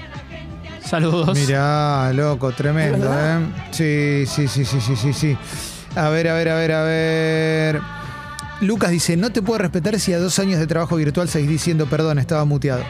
saludos. 0.80 1.38
Mirá, 1.38 2.12
loco, 2.12 2.52
tremendo, 2.52 3.10
¿eh? 3.12 3.38
Sí, 3.70 4.24
sí, 4.26 4.48
sí, 4.48 4.64
sí, 4.64 4.80
sí, 4.80 4.96
sí, 4.96 5.12
sí. 5.12 5.36
A 5.96 6.08
ver, 6.08 6.28
a 6.28 6.34
ver, 6.34 6.48
a 6.48 6.54
ver, 6.56 6.72
a 6.72 6.82
ver. 6.82 7.80
Lucas 8.60 8.90
dice, 8.90 9.16
no 9.16 9.30
te 9.30 9.42
puedo 9.42 9.58
respetar 9.58 9.98
si 9.98 10.12
a 10.12 10.18
dos 10.18 10.38
años 10.38 10.60
de 10.60 10.66
trabajo 10.66 10.96
virtual 10.96 11.28
seguís 11.28 11.48
diciendo 11.48 11.86
perdón, 11.86 12.18
estaba 12.18 12.44
muteado. 12.44 12.84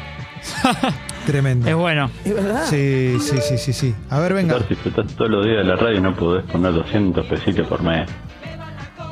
Tremendo. 1.27 1.69
Es 1.69 1.75
bueno. 1.75 2.11
¿Es 2.25 2.35
verdad? 2.35 2.65
Sí, 2.69 3.17
sí, 3.21 3.39
sí, 3.41 3.57
sí, 3.57 3.73
sí. 3.73 3.95
A 4.11 4.19
ver, 4.19 4.35
venga. 4.35 4.59
Si 4.69 4.75
estás 4.75 5.07
todos 5.15 5.31
los 5.31 5.45
días 5.45 5.59
de 5.59 5.65
la 5.65 5.77
radio 5.77 6.01
no 6.01 6.15
podés 6.15 6.45
poner 6.51 6.73
200 6.73 7.25
pesitos 7.27 7.67
por 7.69 7.83
mes. 7.83 8.09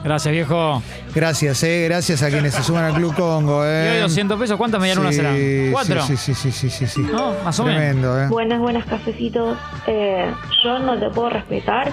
Gracias, 0.02 0.32
viejo. 0.32 0.82
Gracias, 1.14 1.62
eh. 1.62 1.84
Gracias 1.88 2.22
a 2.22 2.30
quienes 2.30 2.54
se 2.54 2.62
suman 2.62 2.84
al 2.84 2.94
Club 2.94 3.14
Congo, 3.14 3.62
Y 3.64 3.68
eh. 3.68 3.90
hoy 3.96 4.00
200 4.00 4.38
pesos, 4.40 4.56
¿cuántas 4.56 4.80
medialunas 4.80 5.14
Sí, 5.14 5.20
serán? 5.20 5.72
¿Cuatro? 5.72 6.02
Sí, 6.02 6.16
sí, 6.16 6.34
sí, 6.34 6.50
sí, 6.50 6.70
sí, 6.70 6.86
sí. 6.86 7.00
No, 7.02 7.34
más 7.44 7.58
o 7.60 7.64
menos. 7.64 7.78
Tremendo, 7.80 8.20
eh. 8.22 8.28
Buenas, 8.28 8.60
buenas 8.60 8.86
cafecitos. 8.86 9.58
Eh, 9.86 10.32
yo 10.64 10.78
no 10.78 10.98
te 10.98 11.10
puedo 11.10 11.28
respetar 11.30 11.92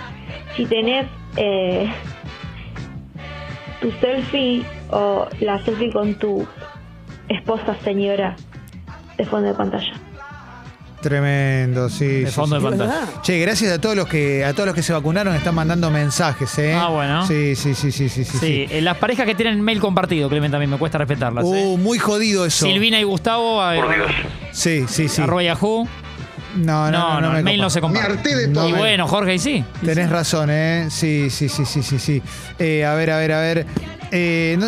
si 0.55 0.65
tenés 0.65 1.05
eh, 1.35 1.91
tu 3.81 3.91
selfie 3.99 4.65
o 4.89 5.27
la 5.41 5.63
selfie 5.65 5.91
con 5.91 6.15
tu 6.15 6.47
esposa 7.27 7.75
señora 7.83 8.35
de 9.17 9.25
fondo 9.25 9.49
de 9.49 9.53
pantalla. 9.53 9.93
Tremendo, 11.07 11.89
sí. 11.89 12.05
De 12.05 12.31
fondo 12.31 12.57
sí. 12.57 12.63
de 12.63 12.69
pantalla. 12.69 12.91
verdad? 12.99 13.21
Che, 13.21 13.39
gracias 13.39 13.71
a 13.71 13.79
todos 13.79 13.95
los 13.95 14.07
que 14.07 14.43
a 14.43 14.53
todos 14.53 14.65
los 14.67 14.75
que 14.75 14.83
se 14.83 14.91
vacunaron 14.93 15.33
están 15.35 15.55
mandando 15.55 15.89
mensajes, 15.89 16.57
¿eh? 16.59 16.73
Ah, 16.73 16.89
bueno. 16.89 17.25
Sí, 17.25 17.55
sí, 17.55 17.73
sí, 17.75 17.91
sí, 17.91 18.09
sí, 18.09 18.23
sí. 18.25 18.37
Sí, 18.37 18.65
eh, 18.69 18.81
las 18.81 18.97
parejas 18.97 19.25
que 19.25 19.35
tienen 19.35 19.61
mail 19.61 19.79
compartido, 19.79 20.27
Clemente, 20.29 20.53
también 20.55 20.69
me 20.69 20.77
cuesta 20.77 20.97
respetarlas. 20.97 21.45
¿eh? 21.45 21.47
Uh, 21.47 21.77
muy 21.77 21.97
jodido 21.97 22.45
eso. 22.45 22.65
Silvina 22.65 22.99
y 22.99 23.03
Gustavo, 23.03 23.61
a- 23.61 23.75
Sí, 24.51 24.85
sí, 24.87 25.07
sí. 25.07 25.21
arroba 25.21 25.43
Yahoo. 25.43 25.87
No, 26.55 26.89
no, 26.89 26.91
No, 26.91 27.13
no, 27.15 27.21
no, 27.21 27.31
me 27.33 27.37
el 27.39 27.43
mail 27.43 27.57
copa. 27.57 27.63
no 27.65 27.69
se 27.69 27.81
comparte. 27.81 28.47
No 28.47 28.67
y 28.67 28.71
me- 28.73 28.77
bueno, 28.79 29.07
Jorge, 29.07 29.35
y 29.35 29.39
sí. 29.39 29.63
Y 29.81 29.85
Tenés 29.85 30.07
sí. 30.07 30.11
razón, 30.11 30.49
¿eh? 30.51 30.87
Sí, 30.89 31.29
sí, 31.29 31.49
sí, 31.49 31.65
sí, 31.65 31.83
sí, 31.83 31.99
sí. 31.99 32.21
Eh, 32.57 32.83
a 32.85 32.93
ver, 32.95 33.11
a 33.11 33.17
ver, 33.17 33.31
a 33.33 33.39
ver. 33.41 33.65
Eh, 34.11 34.55
no- 34.59 34.67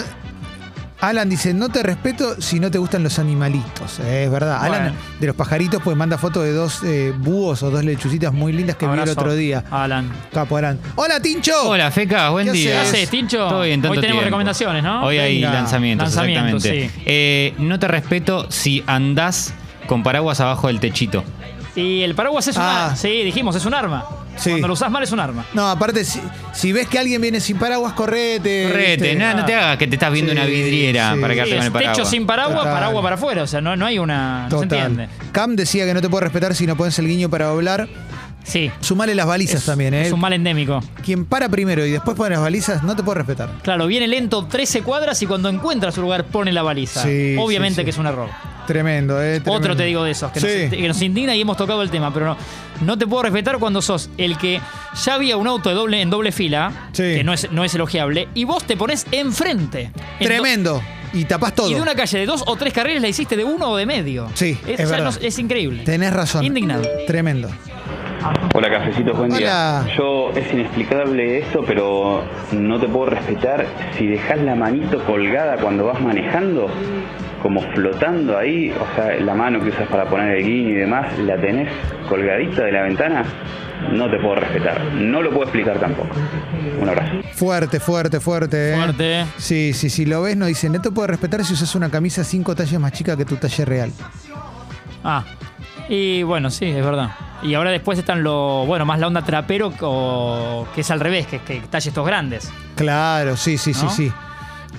Alan 1.01 1.29
dice, 1.29 1.53
no 1.53 1.70
te 1.70 1.82
respeto 1.82 2.41
si 2.41 2.60
no 2.60 2.70
te 2.70 2.77
gustan 2.77 3.03
los 3.03 3.20
animalitos. 3.20 4.00
Eh, 4.01 4.25
es 4.25 4.32
verdad. 4.32 4.60
Bueno. 4.60 4.75
Alan, 4.75 4.96
de 5.20 5.27
los 5.27 5.36
pajaritos, 5.36 5.82
pues 5.82 5.96
manda 5.96 6.18
fotos 6.18 6.44
de 6.44 6.51
dos 6.51 6.82
eh, 6.84 7.13
búhos 7.18 7.63
o 7.63 7.72
dos 7.72 7.86
lechucitas 7.86 8.34
muy 8.34 8.51
lindas 8.51 8.75
que 8.75 8.86
vi 8.86 8.91
el 8.94 9.00
Abrazo, 9.00 9.20
otro 9.20 9.34
día. 9.34 9.63
Alan. 9.72 10.12
Capo, 10.34 10.58
Alan. 10.58 10.77
Hola, 10.96 11.22
Tincho. 11.22 11.70
Hola, 11.70 11.89
Feca, 11.91 12.32
buen 12.32 12.48
¿Qué 12.48 12.51
día. 12.51 12.72
¿Qué 12.72 12.77
haces? 12.79 12.94
haces, 12.96 13.10
Tincho? 13.10 13.48
Todo 13.48 13.62
bien, 13.62 13.82
tanto 13.82 13.94
Hoy 13.94 14.01
tenemos 14.01 14.20
tiempo. 14.20 14.25
recomendaciones, 14.25 14.84
¿no? 14.84 15.06
Hoy 15.06 15.18
hay 15.20 15.36
Venga. 15.41 15.53
lanzamientos, 15.53 16.08
Lanzamientos, 16.10 16.65
exactamente. 16.65 16.94
sí. 16.98 17.03
Eh, 17.06 17.53
no 17.60 17.79
te 17.79 17.88
respeto 17.88 18.51
si 18.51 18.84
andás 18.86 19.53
con 19.88 20.03
paraguas 20.03 20.41
abajo 20.41 20.68
del 20.68 20.82
techito. 20.82 21.24
Y 21.79 22.03
el 22.03 22.15
paraguas 22.15 22.48
es 22.48 22.55
un 22.55 22.62
Ah. 22.63 22.86
arma. 22.86 22.95
Sí, 22.95 23.09
dijimos, 23.24 23.55
es 23.55 23.65
un 23.65 23.74
arma. 23.74 24.05
Sí. 24.38 24.51
Cuando 24.51 24.67
lo 24.69 24.74
usás 24.74 24.89
mal 24.89 25.03
es 25.03 25.12
un 25.12 25.19
arma. 25.19 25.43
No, 25.53 25.69
aparte, 25.69 26.05
si, 26.05 26.21
si 26.53 26.71
ves 26.71 26.88
que 26.88 26.98
alguien 26.98 27.21
viene 27.21 27.41
sin 27.41 27.57
paraguas, 27.57 27.91
correte. 27.91 28.67
Correte, 28.69 29.15
no, 29.15 29.33
no 29.33 29.43
te 29.45 29.53
hagas 29.53 29.77
que 29.77 29.86
te 29.88 29.95
estás 29.95 30.13
viendo 30.13 30.31
Sí, 30.31 30.38
una 30.38 30.45
vidriera 30.48 31.13
sí. 31.13 31.19
para 31.19 31.33
Sí, 31.33 31.36
quedarte 31.39 31.55
con 31.57 31.65
el 31.65 31.71
paraguas. 31.74 31.98
techo 31.98 32.09
sin 32.09 32.25
paraguas, 32.25 32.57
Total. 32.59 32.74
paraguas 32.74 33.03
para 33.03 33.15
afuera. 33.15 33.43
O 33.43 33.48
sea, 33.48 33.59
no, 33.59 33.75
no 33.75 33.86
hay 33.86 34.00
una. 34.00 34.48
No 34.50 34.57
se 34.59 34.63
entiende. 34.63 35.09
Cam 35.33 35.55
decía 35.57 35.86
que 35.86 35.93
no 35.93 36.01
te 36.01 36.07
puedo 36.09 36.21
respetar 36.21 36.55
si 36.55 36.65
no 36.67 36.77
pones 36.77 36.98
el 37.00 37.07
guiño 37.07 37.29
para 37.29 37.48
doblar. 37.48 37.89
Sí. 38.43 38.72
Sumale 38.79 39.13
las 39.13 39.27
balizas 39.27 39.60
Es, 39.62 39.65
también, 39.65 39.93
¿eh? 39.93 40.08
es 40.08 40.12
un 40.12 40.19
mal 40.19 40.34
endémico. 40.34 40.81
Quien 41.03 41.25
para 41.25 41.48
primero 41.50 41.86
y 41.86 41.91
después 41.91 42.17
pone 42.17 42.31
las 42.31 42.41
balizas, 42.41 42.84
no 42.84 42.96
te 42.96 43.03
puedo 43.03 43.15
respetar. 43.15 43.50
Claro, 43.62 43.86
viene 43.88 44.08
lento 44.08 44.46
13 44.46 44.81
cuadras 44.81 45.22
y 45.22 45.27
cuando 45.27 45.50
encuentra 45.50 45.91
su 45.91 46.01
lugar 46.01 46.25
pone 46.25 46.51
la 46.51 46.63
baliza. 46.63 47.03
Sí, 47.03 47.36
Obviamente 47.39 47.75
sí, 47.75 47.81
sí. 47.81 47.86
que 47.86 47.89
es 47.91 47.98
un 47.98 48.08
error. 48.08 48.29
Tremendo, 48.65 49.22
¿eh? 49.24 49.41
Otro 49.48 49.75
te 49.75 49.84
digo 49.86 50.03
de 50.03 50.12
esos, 50.12 50.31
que, 50.31 50.39
nos, 50.39 50.50
que 50.77 50.88
nos 50.88 51.01
indigna 51.01 51.36
y 51.36 51.41
hemos 51.41 51.58
tocado 51.58 51.81
el 51.81 51.89
tema, 51.89 52.13
pero 52.13 52.27
no, 52.27 52.38
no 52.86 52.98
te 53.00 53.08
puedo 53.08 53.24
respetar 53.24 53.58
cuando 53.58 53.81
sos 53.81 54.12
el 54.17 54.38
que 54.38 54.62
ya 55.05 55.15
había 55.15 55.38
un 55.38 55.48
auto 55.48 55.69
de 55.69 55.75
doble, 55.75 56.01
en 56.01 56.12
doble 56.12 56.31
fila, 56.31 56.89
que 56.93 57.24
no 57.24 57.34
es, 57.34 57.51
no 57.51 57.63
es 57.63 57.74
elogiable, 57.74 58.27
y 58.36 58.43
vos 58.43 58.63
te 58.65 58.77
pones 58.77 59.08
enfrente. 59.12 59.91
En 60.19 60.19
do- 60.19 60.25
Tremendo. 60.25 60.81
Y 61.13 61.25
tapás 61.25 61.55
todo. 61.55 61.72
Y 61.72 61.74
de 61.74 61.81
una 61.81 61.96
calle 61.96 62.19
de 62.19 62.27
dos 62.27 62.43
o 62.46 62.55
tres 62.58 62.72
carriles 62.72 63.01
la 63.01 63.08
hiciste 63.08 63.36
de 63.36 63.43
uno 63.43 63.69
o 63.72 63.75
de 63.77 63.88
medio. 63.88 64.27
Sí, 64.36 64.55
es, 64.67 64.79
es 64.81 64.86
o 64.86 64.89
sea, 64.89 64.98
verdad. 65.00 65.19
no- 65.19 65.27
es 65.27 65.39
increíble. 65.39 65.84
Tenés 65.84 66.13
razón. 66.13 66.43
Indignado. 66.46 66.84
Tremendo. 67.08 67.50
Hola 68.53 68.69
cafecitos, 68.69 69.17
buen 69.17 69.31
Hola. 69.31 69.83
día. 69.85 69.95
Yo 69.95 70.31
es 70.35 70.51
inexplicable 70.51 71.39
esto, 71.39 71.63
pero 71.65 72.23
no 72.51 72.79
te 72.79 72.88
puedo 72.88 73.11
respetar 73.11 73.65
si 73.97 74.07
dejas 74.07 74.39
la 74.41 74.55
manito 74.55 75.03
colgada 75.05 75.57
cuando 75.57 75.85
vas 75.85 76.01
manejando, 76.01 76.67
como 77.41 77.61
flotando 77.73 78.38
ahí, 78.38 78.71
o 78.71 78.95
sea, 78.95 79.15
la 79.19 79.33
mano 79.35 79.61
que 79.61 79.69
usas 79.69 79.88
para 79.88 80.05
poner 80.09 80.38
el 80.38 80.43
guiño 80.43 80.69
y 80.69 80.75
demás, 80.75 81.17
la 81.19 81.39
tenés 81.39 81.69
colgadita 82.09 82.63
de 82.63 82.71
la 82.71 82.81
ventana, 82.83 83.23
no 83.93 84.09
te 84.09 84.17
puedo 84.17 84.35
respetar. 84.35 84.83
No 84.95 85.21
lo 85.21 85.29
puedo 85.29 85.43
explicar 85.43 85.79
tampoco. 85.79 86.09
Un 86.81 86.89
abrazo. 86.89 87.13
Fuerte, 87.33 87.79
fuerte, 87.79 88.19
fuerte. 88.19 88.73
¿eh? 88.73 88.75
Fuerte. 88.75 89.25
Sí, 89.38 89.71
sí, 89.73 89.89
si 89.89 90.05
lo 90.05 90.21
ves, 90.23 90.35
no 90.35 90.45
dicen, 90.45 90.73
no 90.73 90.81
te 90.81 90.91
puedo 90.91 91.07
respetar 91.07 91.45
si 91.45 91.53
usas 91.53 91.73
una 91.75 91.89
camisa 91.89 92.23
cinco 92.25 92.53
tallas 92.55 92.79
más 92.81 92.91
chica 92.91 93.15
que 93.15 93.23
tu 93.23 93.38
talle 93.38 93.63
real. 93.63 93.91
Ah. 95.03 95.23
Y 95.88 96.23
bueno, 96.23 96.49
sí, 96.49 96.65
es 96.65 96.83
verdad. 96.83 97.11
Y 97.41 97.53
ahora 97.53 97.72
después 97.72 97.98
están 97.98 98.22
lo, 98.24 98.65
bueno, 98.65 98.86
más 98.86 99.00
la 99.00 99.08
onda 99.08 99.24
trapero 99.24 99.74
o, 99.81 100.67
que 100.75 100.81
es 100.81 100.91
al 100.91 101.00
revés, 101.00 101.25
que, 101.27 101.39
que 101.39 101.62
talles 101.69 101.88
estos 101.88 102.05
grandes. 102.05 102.51
Claro, 102.75 103.38
sí, 103.38 103.58
sí, 103.58 103.72
¿No? 103.72 103.89
sí, 103.89 104.08
sí. 104.08 104.12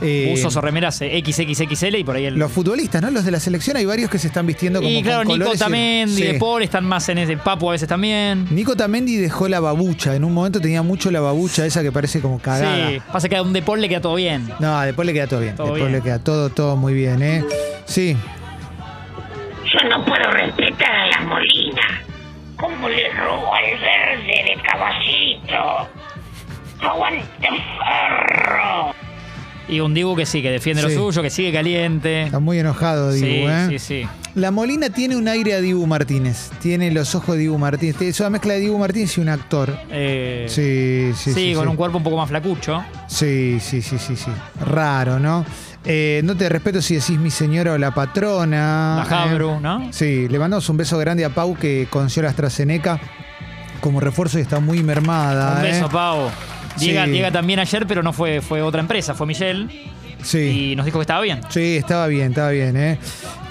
Eh, 0.02 0.31
Usos 0.33 0.55
o 0.57 0.61
remeras 0.62 1.02
eh, 1.02 1.23
XXXL 1.23 1.97
y 1.97 2.05
por 2.05 2.17
ahí 2.17 2.25
el. 2.25 2.35
Los 2.37 2.50
futbolistas, 2.52 3.02
¿no? 3.02 3.11
Los 3.11 3.25
de 3.25 3.33
la 3.33 3.40
selección, 3.40 3.76
hay 3.76 3.85
varios 3.85 4.09
que 4.09 4.19
se 4.19 4.29
están 4.29 4.47
vistiendo 4.47 4.81
como 4.81 4.90
y 4.90 5.02
claro, 5.02 5.25
con 5.26 5.38
Nico 5.38 5.52
y- 5.55 5.59
Tamendi, 5.59 6.14
Sí. 6.14 6.23
De 6.23 6.35
Paul 6.38 6.62
están 6.62 6.87
más 6.87 7.07
en 7.11 7.19
ese 7.19 7.37
Papu 7.37 7.69
a 7.69 7.73
veces 7.73 7.87
también. 7.88 8.47
Nico 8.50 8.76
Tamendi 8.76 9.17
dejó 9.17 9.49
la 9.49 9.61
babucha. 9.61 10.14
En 10.14 10.25
un 10.25 10.33
momento 10.33 10.59
tenía 10.61 10.83
mucho 10.83 11.11
la 11.11 11.21
babucha 11.21 11.67
esa 11.67 11.83
que 11.83 11.93
parece 11.93 12.21
como 12.21 12.38
cagada. 12.38 12.88
Sí, 12.88 13.02
pasa 13.12 13.29
que 13.29 13.37
a 13.37 13.43
un 13.43 13.52
De 13.52 13.61
Paul 13.62 13.81
le 13.81 13.88
queda 13.90 14.00
todo 14.00 14.14
bien. 14.14 14.49
No, 14.59 14.81
después 14.81 15.05
le 15.05 15.12
queda 15.12 15.26
todo 15.26 15.40
bien. 15.40 15.57
Todo 15.57 15.75
bien. 15.75 15.93
le 15.93 16.00
queda 16.00 16.19
todo, 16.19 16.49
todo 16.49 16.76
muy 16.76 16.95
bien, 16.95 17.23
¿eh? 17.23 17.45
Sí. 17.85 18.17
Yo 19.73 19.88
no 19.88 20.05
puedo 20.05 20.31
respetar 20.31 20.90
a 20.95 21.07
la 21.09 21.21
Molina. 21.26 22.02
¿Cómo 22.61 22.88
le 22.88 23.11
robo 23.14 23.55
al 23.55 23.64
verde 23.64 24.55
de 24.55 24.62
caballito? 24.62 25.88
¡Aguante 26.81 27.49
ferro! 27.49 28.95
Y 29.69 29.79
un 29.81 29.95
Dibu 29.95 30.17
que 30.17 30.26
sí, 30.26 30.43
que 30.43 30.50
defiende 30.50 30.83
Sí. 30.83 30.88
lo 30.88 30.95
suyo, 30.95 31.23
que 31.23 31.31
sigue 31.31 31.52
caliente. 31.52 32.23
Está 32.25 32.40
muy 32.40 32.59
enojado, 32.59 33.12
Dibu, 33.12 33.26
sí, 33.26 33.45
¿eh? 33.47 33.67
sí, 33.71 33.79
sí. 33.79 34.09
La 34.35 34.50
Molina 34.50 34.90
tiene 34.90 35.17
un 35.17 35.26
aire 35.29 35.55
a 35.55 35.61
Dibu 35.61 35.87
Martínez. 35.87 36.50
Tiene 36.61 36.90
los 36.90 37.14
ojos 37.14 37.35
de 37.37 37.43
Dibu 37.43 37.59
Martínez. 37.59 38.00
Es 38.02 38.19
una 38.21 38.31
mezcla 38.31 38.55
de 38.55 38.61
Dibu 38.61 38.79
Martínez 38.79 39.17
y 39.17 39.21
un 39.21 39.29
actor. 39.29 39.76
Eh, 39.90 40.47
Sí, 40.49 41.12
sí, 41.17 41.33
sí. 41.33 41.55
con 41.55 41.64
sí. 41.64 41.71
un 41.71 41.76
cuerpo 41.76 41.99
un 41.99 42.05
poco 42.05 42.17
más 42.17 42.29
flacucho. 42.29 42.85
Sí, 43.07 43.59
sí, 43.61 43.81
sí, 43.83 43.99
sí, 43.99 44.17
sí. 44.17 44.31
Raro, 44.67 45.19
¿no? 45.21 45.45
Eh, 45.84 46.20
no 46.25 46.37
te 46.37 46.49
respeto 46.49 46.82
si 46.82 46.94
decís 46.96 47.18
mi 47.18 47.30
señora 47.30 47.72
o 47.72 47.78
la 47.78 47.90
patrona. 47.92 48.96
La 48.99 49.04
Jabru, 49.04 49.52
Eh, 49.52 49.58
¿no? 49.62 49.88
Sí, 49.92 50.28
le 50.28 50.38
mandamos 50.38 50.68
un 50.68 50.76
beso 50.76 50.99
grande 50.99 51.25
a 51.25 51.30
Pau 51.30 51.56
que 51.56 51.87
conoció 51.90 52.22
la 52.22 52.28
AstraZeneca 52.30 53.00
como 53.80 53.99
refuerzo 54.00 54.38
y 54.38 54.42
está 54.42 54.60
muy 54.60 54.82
mermada. 54.82 55.58
Un 55.58 55.64
¿eh? 55.64 55.72
beso, 55.72 55.88
Pau. 55.88 56.28
Llega, 56.78 57.06
Sí. 57.06 57.12
llega 57.12 57.30
también 57.32 57.58
ayer, 57.58 57.87
pero 57.87 58.02
no 58.02 58.12
fue, 58.12 58.40
fue 58.42 58.60
otra 58.62 58.80
empresa, 58.80 59.14
fue 59.14 59.26
Michelle. 59.26 59.68
Sí. 60.23 60.73
Y 60.73 60.77
nos 60.77 60.87
dijo 60.87 60.99
que 60.99 61.03
estaba 61.03 61.21
bien. 61.23 61.41
Sí, 61.49 61.77
estaba 61.77 62.07
bien, 62.07 62.29
estaba 62.31 62.50
bien, 62.50 62.77
¿eh? 62.77 62.99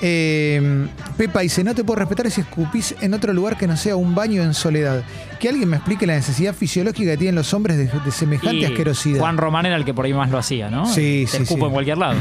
Eh, 0.01 0.87
Pepa 1.17 1.41
dice, 1.41 1.63
no 1.63 1.75
te 1.75 1.83
puedo 1.83 1.99
respetar 1.99 2.29
si 2.31 2.41
escupís 2.41 2.95
en 3.01 3.13
otro 3.13 3.33
lugar 3.33 3.57
que 3.57 3.67
no 3.67 3.75
sea 3.75 3.95
un 3.95 4.15
baño 4.15 4.43
en 4.43 4.53
soledad. 4.53 5.03
Que 5.39 5.49
alguien 5.49 5.69
me 5.69 5.77
explique 5.77 6.05
la 6.07 6.15
necesidad 6.15 6.53
fisiológica 6.53 7.11
que 7.11 7.17
tienen 7.17 7.35
los 7.35 7.53
hombres 7.53 7.77
de, 7.77 7.85
de 7.87 8.11
semejante 8.11 8.57
Y 8.57 8.65
asquerosidad. 8.65 9.19
Juan 9.19 9.37
Román 9.37 9.65
era 9.65 9.75
el 9.75 9.85
que 9.85 9.93
por 9.93 10.05
ahí 10.05 10.13
más 10.13 10.29
lo 10.29 10.37
hacía, 10.37 10.69
¿no? 10.69 10.85
Sí, 10.85 11.25
Te 11.29 11.37
sí, 11.37 11.43
escupo 11.43 11.61
sí. 11.61 11.67
en 11.67 11.73
cualquier 11.73 11.97
lado. 11.97 12.15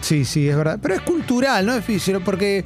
Sí, 0.00 0.24
sí, 0.24 0.48
es 0.48 0.56
verdad. 0.56 0.78
Pero 0.82 0.94
es 0.94 1.00
cultural, 1.02 1.64
no 1.64 1.74
es 1.74 1.84
fisiológico, 1.84 2.24
porque... 2.30 2.64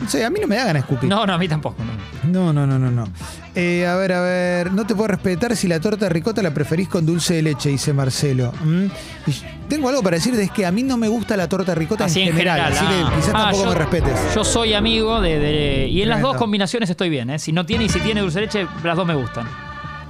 No 0.00 0.08
sé, 0.08 0.24
a 0.24 0.30
mí 0.30 0.38
no 0.40 0.48
me 0.48 0.56
da 0.56 0.64
ganas 0.64 0.82
de 0.82 0.92
escupir. 0.92 1.08
No, 1.08 1.24
no, 1.26 1.32
a 1.34 1.38
mí 1.38 1.46
tampoco. 1.48 1.76
no. 1.84 1.90
No, 2.24 2.52
no, 2.52 2.66
no, 2.66 2.78
no, 2.78 2.90
no. 2.90 3.08
Eh, 3.54 3.86
a 3.86 3.96
ver, 3.96 4.12
a 4.12 4.20
ver. 4.20 4.72
No 4.72 4.86
te 4.86 4.94
puedo 4.94 5.08
respetar 5.08 5.56
si 5.56 5.66
la 5.68 5.80
torta 5.80 6.06
de 6.06 6.08
ricota 6.10 6.42
la 6.42 6.54
preferís 6.54 6.88
con 6.88 7.04
dulce 7.04 7.34
de 7.34 7.42
leche, 7.42 7.68
dice 7.68 7.92
Marcelo. 7.92 8.52
¿Mm? 8.64 8.86
Tengo 9.68 9.88
algo 9.88 10.02
para 10.02 10.16
decirte, 10.16 10.42
es 10.42 10.50
que 10.50 10.64
a 10.66 10.70
mí 10.72 10.82
no 10.82 10.96
me 10.96 11.08
gusta 11.08 11.36
la 11.36 11.48
torta 11.48 11.72
de 11.72 11.76
ricota 11.76 12.04
Así 12.04 12.20
en 12.22 12.28
general, 12.32 12.60
así 12.72 12.84
ah. 12.86 13.10
que 13.10 13.16
quizás 13.16 13.30
Ah, 13.34 13.38
tampoco 13.44 13.64
yo- 13.64 13.70
me 13.70 13.74
respetes. 13.76 14.34
Yo 14.34 14.44
soy 14.44 14.74
amigo 14.74 15.20
de. 15.20 15.38
de- 15.38 15.88
y 15.88 16.02
en 16.02 16.08
las 16.08 16.20
dos 16.20 16.36
combinaciones 16.36 16.88
estoy 16.90 17.08
bien, 17.10 17.30
¿eh? 17.30 17.38
Si 17.38 17.52
no 17.52 17.66
tiene 17.66 17.84
y 17.84 17.88
si 17.88 17.98
tiene 18.00 18.20
dulce 18.20 18.40
de 18.40 18.46
leche, 18.46 18.66
las 18.84 18.96
dos 18.96 19.06
me 19.06 19.14
gustan. 19.14 19.46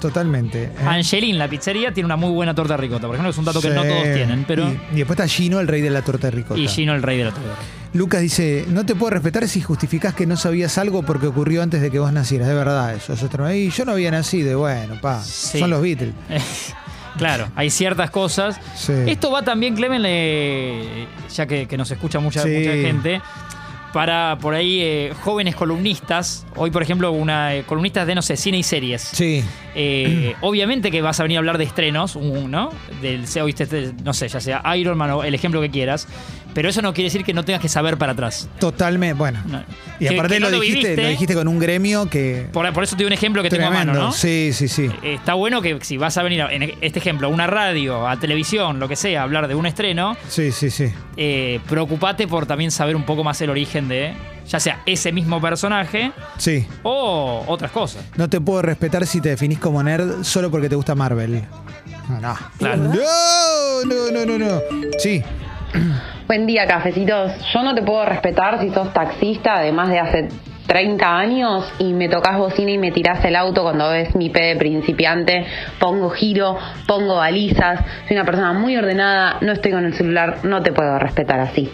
Totalmente. 0.02 0.64
¿eh? 0.64 0.70
Angelín, 0.86 1.38
la 1.38 1.48
pizzería, 1.48 1.92
tiene 1.94 2.06
una 2.06 2.16
muy 2.16 2.30
buena 2.30 2.54
torta 2.54 2.74
de 2.74 2.78
ricota. 2.82 3.06
Por 3.06 3.14
ejemplo, 3.16 3.30
es 3.30 3.38
un 3.38 3.44
dato 3.44 3.60
que 3.60 3.70
no 3.70 3.82
todos 3.82 4.02
tienen, 4.14 4.44
pero. 4.46 4.68
Y, 4.68 4.78
y 4.92 4.96
después 4.96 5.18
está 5.18 5.26
Gino, 5.28 5.60
el 5.60 5.68
rey 5.68 5.80
de 5.80 5.90
la 5.90 6.02
torta 6.02 6.26
de 6.26 6.32
ricota. 6.32 6.60
Y 6.60 6.68
Gino, 6.68 6.94
el 6.94 7.02
rey 7.02 7.16
de 7.18 7.24
la 7.24 7.30
torta. 7.30 7.54
Lucas 7.94 8.20
dice, 8.22 8.64
no 8.68 8.84
te 8.86 8.94
puedo 8.94 9.10
respetar 9.10 9.46
si 9.48 9.60
justificás 9.60 10.14
que 10.14 10.26
no 10.26 10.36
sabías 10.36 10.76
algo 10.78 11.02
porque 11.02 11.26
ocurrió 11.26 11.62
antes 11.62 11.80
de 11.82 11.90
que 11.90 11.98
vos 11.98 12.12
nacieras. 12.12 12.48
De 12.48 12.54
verdad, 12.54 12.94
eso, 12.94 13.12
eso 13.12 13.24
es 13.26 13.30
tremendo. 13.30 13.56
Y 13.56 13.70
yo 13.70 13.84
no 13.84 13.92
había 13.92 14.10
nacido, 14.10 14.58
bueno, 14.58 15.00
pa. 15.00 15.22
Sí. 15.22 15.58
Son 15.58 15.70
los 15.70 15.80
Beatles. 15.80 16.12
Claro, 17.18 17.46
hay 17.54 17.68
ciertas 17.68 18.10
cosas. 18.10 18.58
Sí. 18.74 18.94
Esto 19.06 19.30
va 19.30 19.42
también, 19.42 19.74
Clemen, 19.76 20.00
le- 20.00 21.06
ya 21.34 21.44
que, 21.46 21.68
que 21.68 21.76
nos 21.76 21.90
escucha 21.90 22.20
mucha, 22.20 22.42
Sí. 22.42 22.48
mucha 22.48 22.70
gente, 22.72 23.20
para 23.92 24.38
por 24.40 24.54
ahí 24.54 24.80
eh, 24.80 25.12
jóvenes 25.22 25.54
columnistas. 25.54 26.46
Hoy, 26.56 26.70
por 26.70 26.82
ejemplo, 26.82 27.12
una 27.12 27.54
eh, 27.54 27.64
columnistas 27.64 28.06
de, 28.06 28.14
no 28.14 28.22
sé, 28.22 28.36
cine 28.36 28.58
y 28.58 28.62
series. 28.62 29.02
Sí. 29.02 29.44
Eh, 29.74 30.34
obviamente 30.40 30.90
que 30.90 31.00
vas 31.02 31.18
a 31.20 31.22
venir 31.22 31.38
a 31.38 31.40
hablar 31.40 31.58
de 31.58 31.64
estrenos, 31.64 32.16
un- 32.16 32.50
¿no? 32.50 32.70
Del, 33.00 33.26
se- 33.26 33.40
oíste 33.42 33.92
no 34.04 34.12
sé, 34.14 34.28
ya 34.28 34.40
sea 34.40 34.62
Iron 34.76 34.98
Man 34.98 35.10
o 35.10 35.24
el 35.24 35.34
ejemplo 35.34 35.60
que 35.60 35.70
quieras. 35.70 36.06
Pero 36.54 36.68
eso 36.68 36.82
no 36.82 36.92
quiere 36.92 37.06
decir 37.06 37.24
que 37.24 37.32
no 37.32 37.44
tengas 37.44 37.62
que 37.62 37.68
saber 37.68 37.96
para 37.96 38.12
atrás. 38.12 38.48
Totalmente, 38.58 39.14
bueno. 39.14 39.40
No. 39.46 39.62
Y 39.98 40.06
Que- 40.08 40.14
aparte 40.14 40.34
que 40.34 40.40
no 40.40 40.50
lo, 40.50 40.56
lo 40.56 40.60
dijiste, 40.62 40.82
viviste. 40.82 41.02
lo 41.02 41.08
dijiste 41.08 41.34
con 41.34 41.48
un 41.48 41.58
gremio 41.58 42.08
que... 42.10 42.46
Por, 42.52 42.70
por 42.72 42.84
eso 42.84 42.94
te 42.96 43.02
doy 43.04 43.06
un 43.08 43.12
ejemplo 43.14 43.42
que 43.42 43.48
tengo 43.50 43.66
a 43.66 43.70
mano, 43.70 43.92
¿no? 43.94 44.12
Sí, 44.12 44.50
sí, 44.52 44.68
sí. 44.68 44.90
Eh, 45.02 45.14
Está 45.14 45.34
bueno 45.34 45.62
que 45.62 45.78
si 45.82 45.96
vas 45.96 46.16
a 46.18 46.22
venir, 46.22 46.42
a- 46.42 46.52
en 46.52 46.74
este 46.80 46.98
ejemplo, 46.98 47.28
a 47.28 47.30
una 47.30 47.46
radio, 47.46 48.06
a 48.06 48.18
televisión, 48.18 48.78
lo 48.80 48.88
que 48.88 48.96
sea, 48.96 49.20
a 49.20 49.22
hablar 49.24 49.48
de 49.48 49.54
un 49.54 49.64
estreno, 49.66 50.16
Sí, 50.28 50.52
sí, 50.52 50.70
sí. 50.70 50.90
eh, 51.16 51.60
preocupate 51.68 52.26
por 52.28 52.44
también 52.46 52.70
saber 52.70 52.96
un 52.96 53.04
poco 53.04 53.24
más 53.24 53.40
el 53.40 53.48
origen 53.50 53.88
de, 53.88 54.12
ya 54.46 54.60
sea 54.60 54.82
ese 54.84 55.10
mismo 55.12 55.40
personaje 55.40 56.12
Sí. 56.38 56.66
o 56.82 57.44
otras 57.46 57.70
cosas. 57.70 58.04
No 58.16 58.28
te 58.28 58.40
puedo 58.40 58.60
respetar 58.62 59.06
si 59.06 59.20
te 59.20 59.30
definís 59.30 59.58
como 59.58 59.82
nerd 59.82 60.22
solo 60.24 60.50
porque 60.50 60.68
te 60.68 60.76
gusta 60.76 60.94
Marvel. 60.94 61.42
No, 62.08 62.20
no. 62.20 62.36
Claro. 62.58 62.76
No, 62.82 63.84
no, 63.86 64.10
no, 64.12 64.26
no, 64.26 64.38
no. 64.38 64.60
Sí. 64.98 65.22
Buen 66.32 66.46
día, 66.46 66.66
cafecitos. 66.66 67.30
Yo 67.52 67.62
no 67.62 67.74
te 67.74 67.82
puedo 67.82 68.06
respetar 68.06 68.58
si 68.58 68.70
sos 68.70 68.90
taxista, 68.94 69.58
además 69.58 69.90
de 69.90 69.98
hace 69.98 70.28
30 70.66 71.18
años, 71.18 71.70
y 71.78 71.92
me 71.92 72.08
tocas 72.08 72.38
bocina 72.38 72.70
y 72.70 72.78
me 72.78 72.90
tirás 72.90 73.22
el 73.26 73.36
auto 73.36 73.62
cuando 73.62 73.90
ves 73.90 74.14
mi 74.14 74.30
P 74.30 74.40
de 74.40 74.56
principiante. 74.56 75.44
Pongo 75.78 76.08
giro, 76.08 76.56
pongo 76.86 77.16
balizas. 77.16 77.80
Soy 78.08 78.16
una 78.16 78.24
persona 78.24 78.54
muy 78.54 78.74
ordenada, 78.78 79.36
no 79.42 79.52
estoy 79.52 79.72
con 79.72 79.84
el 79.84 79.92
celular, 79.92 80.38
no 80.44 80.62
te 80.62 80.72
puedo 80.72 80.98
respetar 80.98 81.38
así. 81.38 81.70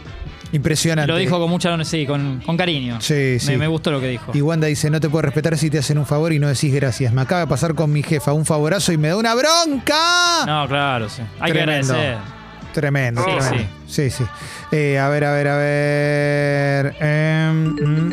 Impresionante. 0.51 1.07
Lo 1.13 1.19
dijo 1.19 1.39
con 1.39 1.51
mucha, 1.51 1.85
sí, 1.85 2.05
con, 2.05 2.41
con 2.45 2.57
cariño. 2.57 3.01
Sí, 3.01 3.15
Me- 3.15 3.39
sí. 3.39 3.57
Me, 3.57 3.69
gustó 3.69 3.93
lo 3.93 4.01
que 4.01 4.09
dijo. 4.09 4.33
Y 4.35 4.43
Wanda 4.43 4.67
dice, 4.67 4.91
no 4.91 4.99
te 4.99 5.09
puedo 5.09 5.23
respetar 5.23 5.57
si 5.57 5.71
te 5.71 5.79
hacen 5.79 5.99
un 5.99 6.07
favor 6.07 6.33
y 6.33 6.41
no 6.41 6.49
decís 6.49 6.75
gracias. 6.75 7.13
Me 7.13 7.21
acaba 7.23 7.43
de 7.43 7.47
pasar 7.47 7.77
con 7.77 7.93
mi 7.93 8.03
jefa 8.03 8.33
un 8.33 8.45
favorazo 8.45 8.91
y 8.93 8.97
me 8.99 9.07
da 9.07 9.17
una 9.19 9.37
bronca. 9.37 10.45
No, 10.49 10.67
claro, 10.67 11.09
sí. 11.09 11.23
Hay 11.39 11.53
Tremendo. 11.53 11.95
que 11.95 12.01
agradecer. 12.01 12.38
Tremendo, 12.73 13.23
Sí, 13.25 13.31
tremendo. 13.39 13.71
Sí, 13.87 14.11
sí. 14.11 14.25
Eh, 14.71 14.99
a 14.99 15.09
ver, 15.09 15.25
a 15.25 15.33
ver, 15.33 15.49
a 15.49 15.57
ver. 15.57 16.97
Em, 17.01 17.75
mm. 17.75 18.13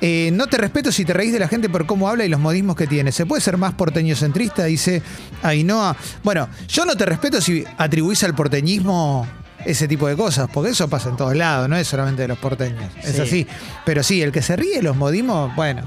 Eh, 0.00 0.30
no 0.32 0.46
te 0.46 0.56
respeto 0.56 0.90
si 0.90 1.04
te 1.04 1.12
reís 1.12 1.32
de 1.32 1.38
la 1.38 1.48
gente 1.48 1.68
por 1.68 1.86
cómo 1.86 2.08
habla 2.08 2.24
y 2.24 2.28
los 2.28 2.40
modismos 2.40 2.74
que 2.76 2.86
tiene. 2.86 3.12
¿Se 3.12 3.26
puede 3.26 3.40
ser 3.42 3.58
más 3.58 3.74
porteño 3.74 4.16
centrista? 4.16 4.64
Dice 4.64 5.02
Ainhoa. 5.42 5.94
Bueno, 6.22 6.48
yo 6.68 6.84
no 6.84 6.96
te 6.96 7.04
respeto 7.04 7.40
si 7.40 7.64
atribuís 7.78 8.24
al 8.24 8.34
porteñismo 8.34 9.26
ese 9.64 9.86
tipo 9.86 10.08
de 10.08 10.16
cosas, 10.16 10.48
porque 10.52 10.70
eso 10.70 10.88
pasa 10.88 11.08
en 11.10 11.16
todos 11.16 11.36
lados, 11.36 11.68
no 11.68 11.76
es 11.76 11.86
solamente 11.86 12.22
de 12.22 12.28
los 12.28 12.38
porteños. 12.38 12.90
Es 13.02 13.14
Sí. 13.16 13.20
así. 13.20 13.46
Pero 13.84 14.02
sí, 14.02 14.20
el 14.22 14.32
que 14.32 14.42
se 14.42 14.56
ríe 14.56 14.76
de 14.76 14.82
los 14.82 14.96
modismos, 14.96 15.54
bueno, 15.54 15.82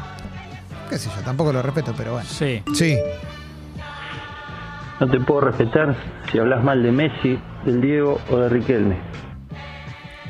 qué 0.89 0.97
sé 0.97 1.09
yo, 1.13 1.21
tampoco 1.23 1.51
lo 1.51 1.61
respeto, 1.61 1.93
pero 1.97 2.13
bueno. 2.13 2.29
Sí. 2.29 2.63
Sí. 2.73 2.95
No 4.99 5.09
te 5.09 5.19
puedo 5.19 5.41
respetar 5.41 5.93
si 6.31 6.39
hablas 6.39 6.63
mal 6.63 6.81
de 6.81 6.91
Messi, 6.91 7.37
del 7.65 7.81
Diego 7.81 8.19
o 8.29 8.37
de 8.37 8.49
Riquelme. 8.49 8.97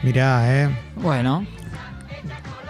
Mirá, 0.04 0.64
¿eh? 0.64 0.70
Bueno, 0.96 1.46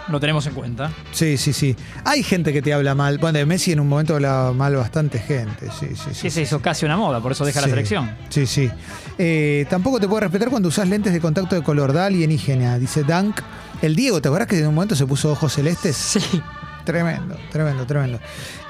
lo 0.08 0.20
tenemos 0.20 0.46
en 0.46 0.54
cuenta. 0.54 0.90
Sí, 1.12 1.36
sí, 1.36 1.52
sí. 1.52 1.76
Hay 2.04 2.22
gente 2.22 2.52
que 2.52 2.62
te 2.62 2.72
habla 2.72 2.94
mal. 2.94 3.18
Bueno, 3.18 3.38
de 3.38 3.46
Messi 3.46 3.72
en 3.72 3.80
un 3.80 3.88
momento 3.88 4.14
hablaba 4.14 4.52
mal 4.52 4.74
bastante 4.76 5.18
gente. 5.18 5.68
Sí, 5.78 5.88
sí, 5.88 5.96
sí. 5.96 6.14
Sí, 6.14 6.30
se 6.30 6.42
hizo 6.42 6.60
casi 6.60 6.86
una 6.86 6.96
moda, 6.96 7.20
por 7.20 7.32
eso 7.32 7.44
deja 7.44 7.60
la 7.60 7.68
selección. 7.68 8.10
Sí, 8.28 8.46
sí. 8.46 8.70
Eh, 9.18 9.66
tampoco 9.68 9.98
te 10.00 10.06
puedo 10.06 10.20
respetar 10.20 10.48
cuando 10.48 10.68
usas 10.68 10.88
lentes 10.88 11.12
de 11.12 11.20
contacto 11.20 11.54
de 11.54 11.62
color. 11.62 11.92
Da 11.92 12.06
alienígena. 12.06 12.78
Dice 12.78 13.02
Dank, 13.02 13.40
El 13.82 13.96
Diego, 13.96 14.20
¿te 14.20 14.28
acuerdas 14.28 14.48
que 14.48 14.58
en 14.58 14.66
un 14.68 14.74
momento 14.74 14.94
se 14.94 15.06
puso 15.06 15.32
ojos 15.32 15.52
celestes? 15.52 15.96
Sí. 15.96 16.20
Tremendo, 16.86 17.36
tremendo, 17.50 17.84
tremendo. 17.84 18.20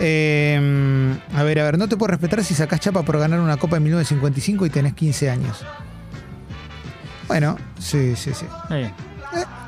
Eh, 0.01 1.19
a 1.35 1.43
ver, 1.43 1.61
a 1.61 1.65
ver, 1.65 1.79
no 1.79 1.87
te 1.87 1.99
puedo 1.99 2.09
respetar 2.09 2.43
si 2.43 2.55
sacás 2.55 2.81
chapa 2.81 3.03
por 3.03 3.19
ganar 3.19 3.41
una 3.41 3.59
copa 3.59 3.77
en 3.77 3.83
1955 3.83 4.65
y 4.65 4.71
tenés 4.71 4.95
15 4.95 5.29
años. 5.29 5.65
Bueno, 7.29 7.59
sí, 7.79 8.17
sí, 8.17 8.33
sí. 8.33 8.47
Sí. 8.71 8.91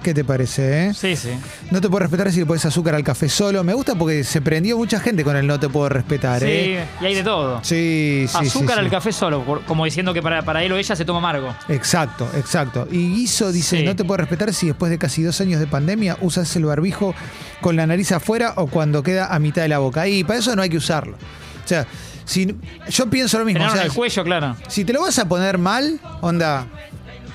¿Qué 0.03 0.15
te 0.15 0.25
parece, 0.25 0.87
eh? 0.87 0.95
Sí, 0.95 1.17
sí. 1.17 1.31
No 1.71 1.81
te 1.81 1.89
puedo 1.89 1.99
respetar 2.01 2.31
si 2.33 2.39
le 2.39 2.47
pones 2.47 2.65
azúcar 2.65 2.95
al 2.95 3.03
café 3.03 3.29
solo. 3.29 3.65
Me 3.65 3.75
gusta 3.75 3.95
porque 3.97 4.23
se 4.25 4.41
prendió 4.41 4.79
mucha 4.79 5.01
gente 5.01 5.25
con 5.25 5.37
el 5.37 5.47
no 5.47 5.59
te 5.59 5.69
puedo 5.69 5.89
respetar, 5.89 6.41
Sí, 6.41 6.47
¿eh? 6.49 6.87
y 7.01 7.05
hay 7.05 7.15
de 7.17 7.25
todo. 7.25 7.59
Sí, 7.65 8.27
sí, 8.29 8.37
Azúcar 8.47 8.79
sí, 8.79 8.85
al 8.85 8.91
café 8.91 9.13
solo, 9.13 9.43
por- 9.45 9.65
como 9.65 9.85
diciendo 9.85 10.15
que 10.15 10.23
para, 10.23 10.43
para 10.43 10.63
él 10.63 10.71
o 10.73 10.77
ella 10.79 10.95
se 10.95 11.05
toma 11.05 11.19
amargo. 11.19 11.55
Exacto, 11.69 12.29
exacto. 12.37 12.87
Y 12.91 13.13
Guiso 13.13 13.51
dice, 13.53 13.83
no 13.83 13.97
te 13.97 14.05
puedo 14.05 14.19
respetar 14.19 14.55
si 14.55 14.69
después 14.69 14.89
de 14.91 14.99
casi 14.99 15.23
dos 15.23 15.41
años 15.41 15.59
de 15.61 15.67
pandemia 15.67 16.17
usas 16.21 16.55
el 16.57 16.65
barbijo 16.65 17.15
con 17.61 17.75
la 17.77 17.87
nariz 17.87 18.13
afuera 18.13 18.55
o 18.57 18.69
cuando 18.69 19.03
queda 19.03 19.35
a 19.35 19.39
mitad 19.41 19.63
de 19.63 19.69
la 19.69 19.79
boca. 19.79 20.07
Y 20.07 20.23
para 20.25 20.39
eso 20.39 20.55
no 20.55 20.63
hay 20.63 20.71
que 20.71 20.77
usarlo. 20.79 21.17
O 21.17 21.69
sea, 21.69 21.87
si, 22.25 22.55
yo 22.89 23.11
pienso 23.11 23.39
lo 23.39 23.45
mismo. 23.45 23.67
o 23.67 23.71
sea, 23.71 23.83
el 23.83 23.93
cuello, 23.93 24.23
claro. 24.23 24.57
si 24.69 24.85
te 24.85 24.93
lo 24.93 25.01
vas 25.03 25.19
a 25.19 25.29
poner 25.29 25.59
mal, 25.59 25.99
onda, 26.21 26.67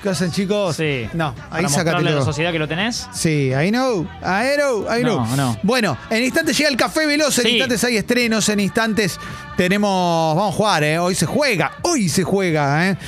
¿qué 0.04 0.10
hacen 0.10 0.30
chicos? 0.30 0.76
Sí. 0.76 1.08
No, 1.14 1.34
ahí 1.50 1.64
Para 1.64 1.96
a 1.98 2.00
la 2.02 2.22
sociedad 2.22 2.52
que 2.52 2.58
lo 2.58 2.68
tenés. 2.68 3.08
Sí, 3.12 3.50
I 3.50 3.70
know, 3.70 4.06
I 4.22 4.54
know, 4.56 4.86
I 4.94 5.02
know. 5.02 5.26
No, 5.26 5.36
no. 5.36 5.58
Bueno, 5.62 5.96
en 6.10 6.22
instantes 6.22 6.56
llega 6.58 6.68
el 6.68 6.76
café 6.76 7.06
veloz, 7.06 7.38
en 7.38 7.44
Sí. 7.44 7.50
instantes 7.52 7.82
hay 7.84 7.96
estrenos, 7.96 8.46
en 8.50 8.60
instantes 8.60 9.18
tenemos. 9.56 10.36
Vamos 10.36 10.54
a 10.54 10.56
jugar, 10.56 10.84
¿eh? 10.84 10.98
Hoy 10.98 11.14
se 11.14 11.24
juega, 11.24 11.72
hoy 11.82 12.10
se 12.10 12.22
juega, 12.22 12.90
¿eh? 12.90 12.98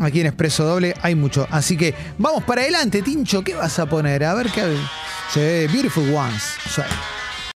Aquí 0.00 0.20
en 0.20 0.26
Expreso 0.26 0.64
Doble 0.64 0.94
hay 1.02 1.16
mucho. 1.16 1.46
Así 1.50 1.76
que 1.76 1.92
vamos 2.18 2.44
para 2.44 2.62
adelante, 2.62 3.02
Tincho. 3.02 3.42
¿Qué 3.42 3.54
vas 3.54 3.76
a 3.80 3.86
poner? 3.86 4.22
A 4.24 4.34
ver 4.34 4.46
qué. 4.50 4.76
Sí, 5.32 5.40
Beautiful 5.72 6.14
Ones. 6.14 6.42
Sí. 6.72 6.82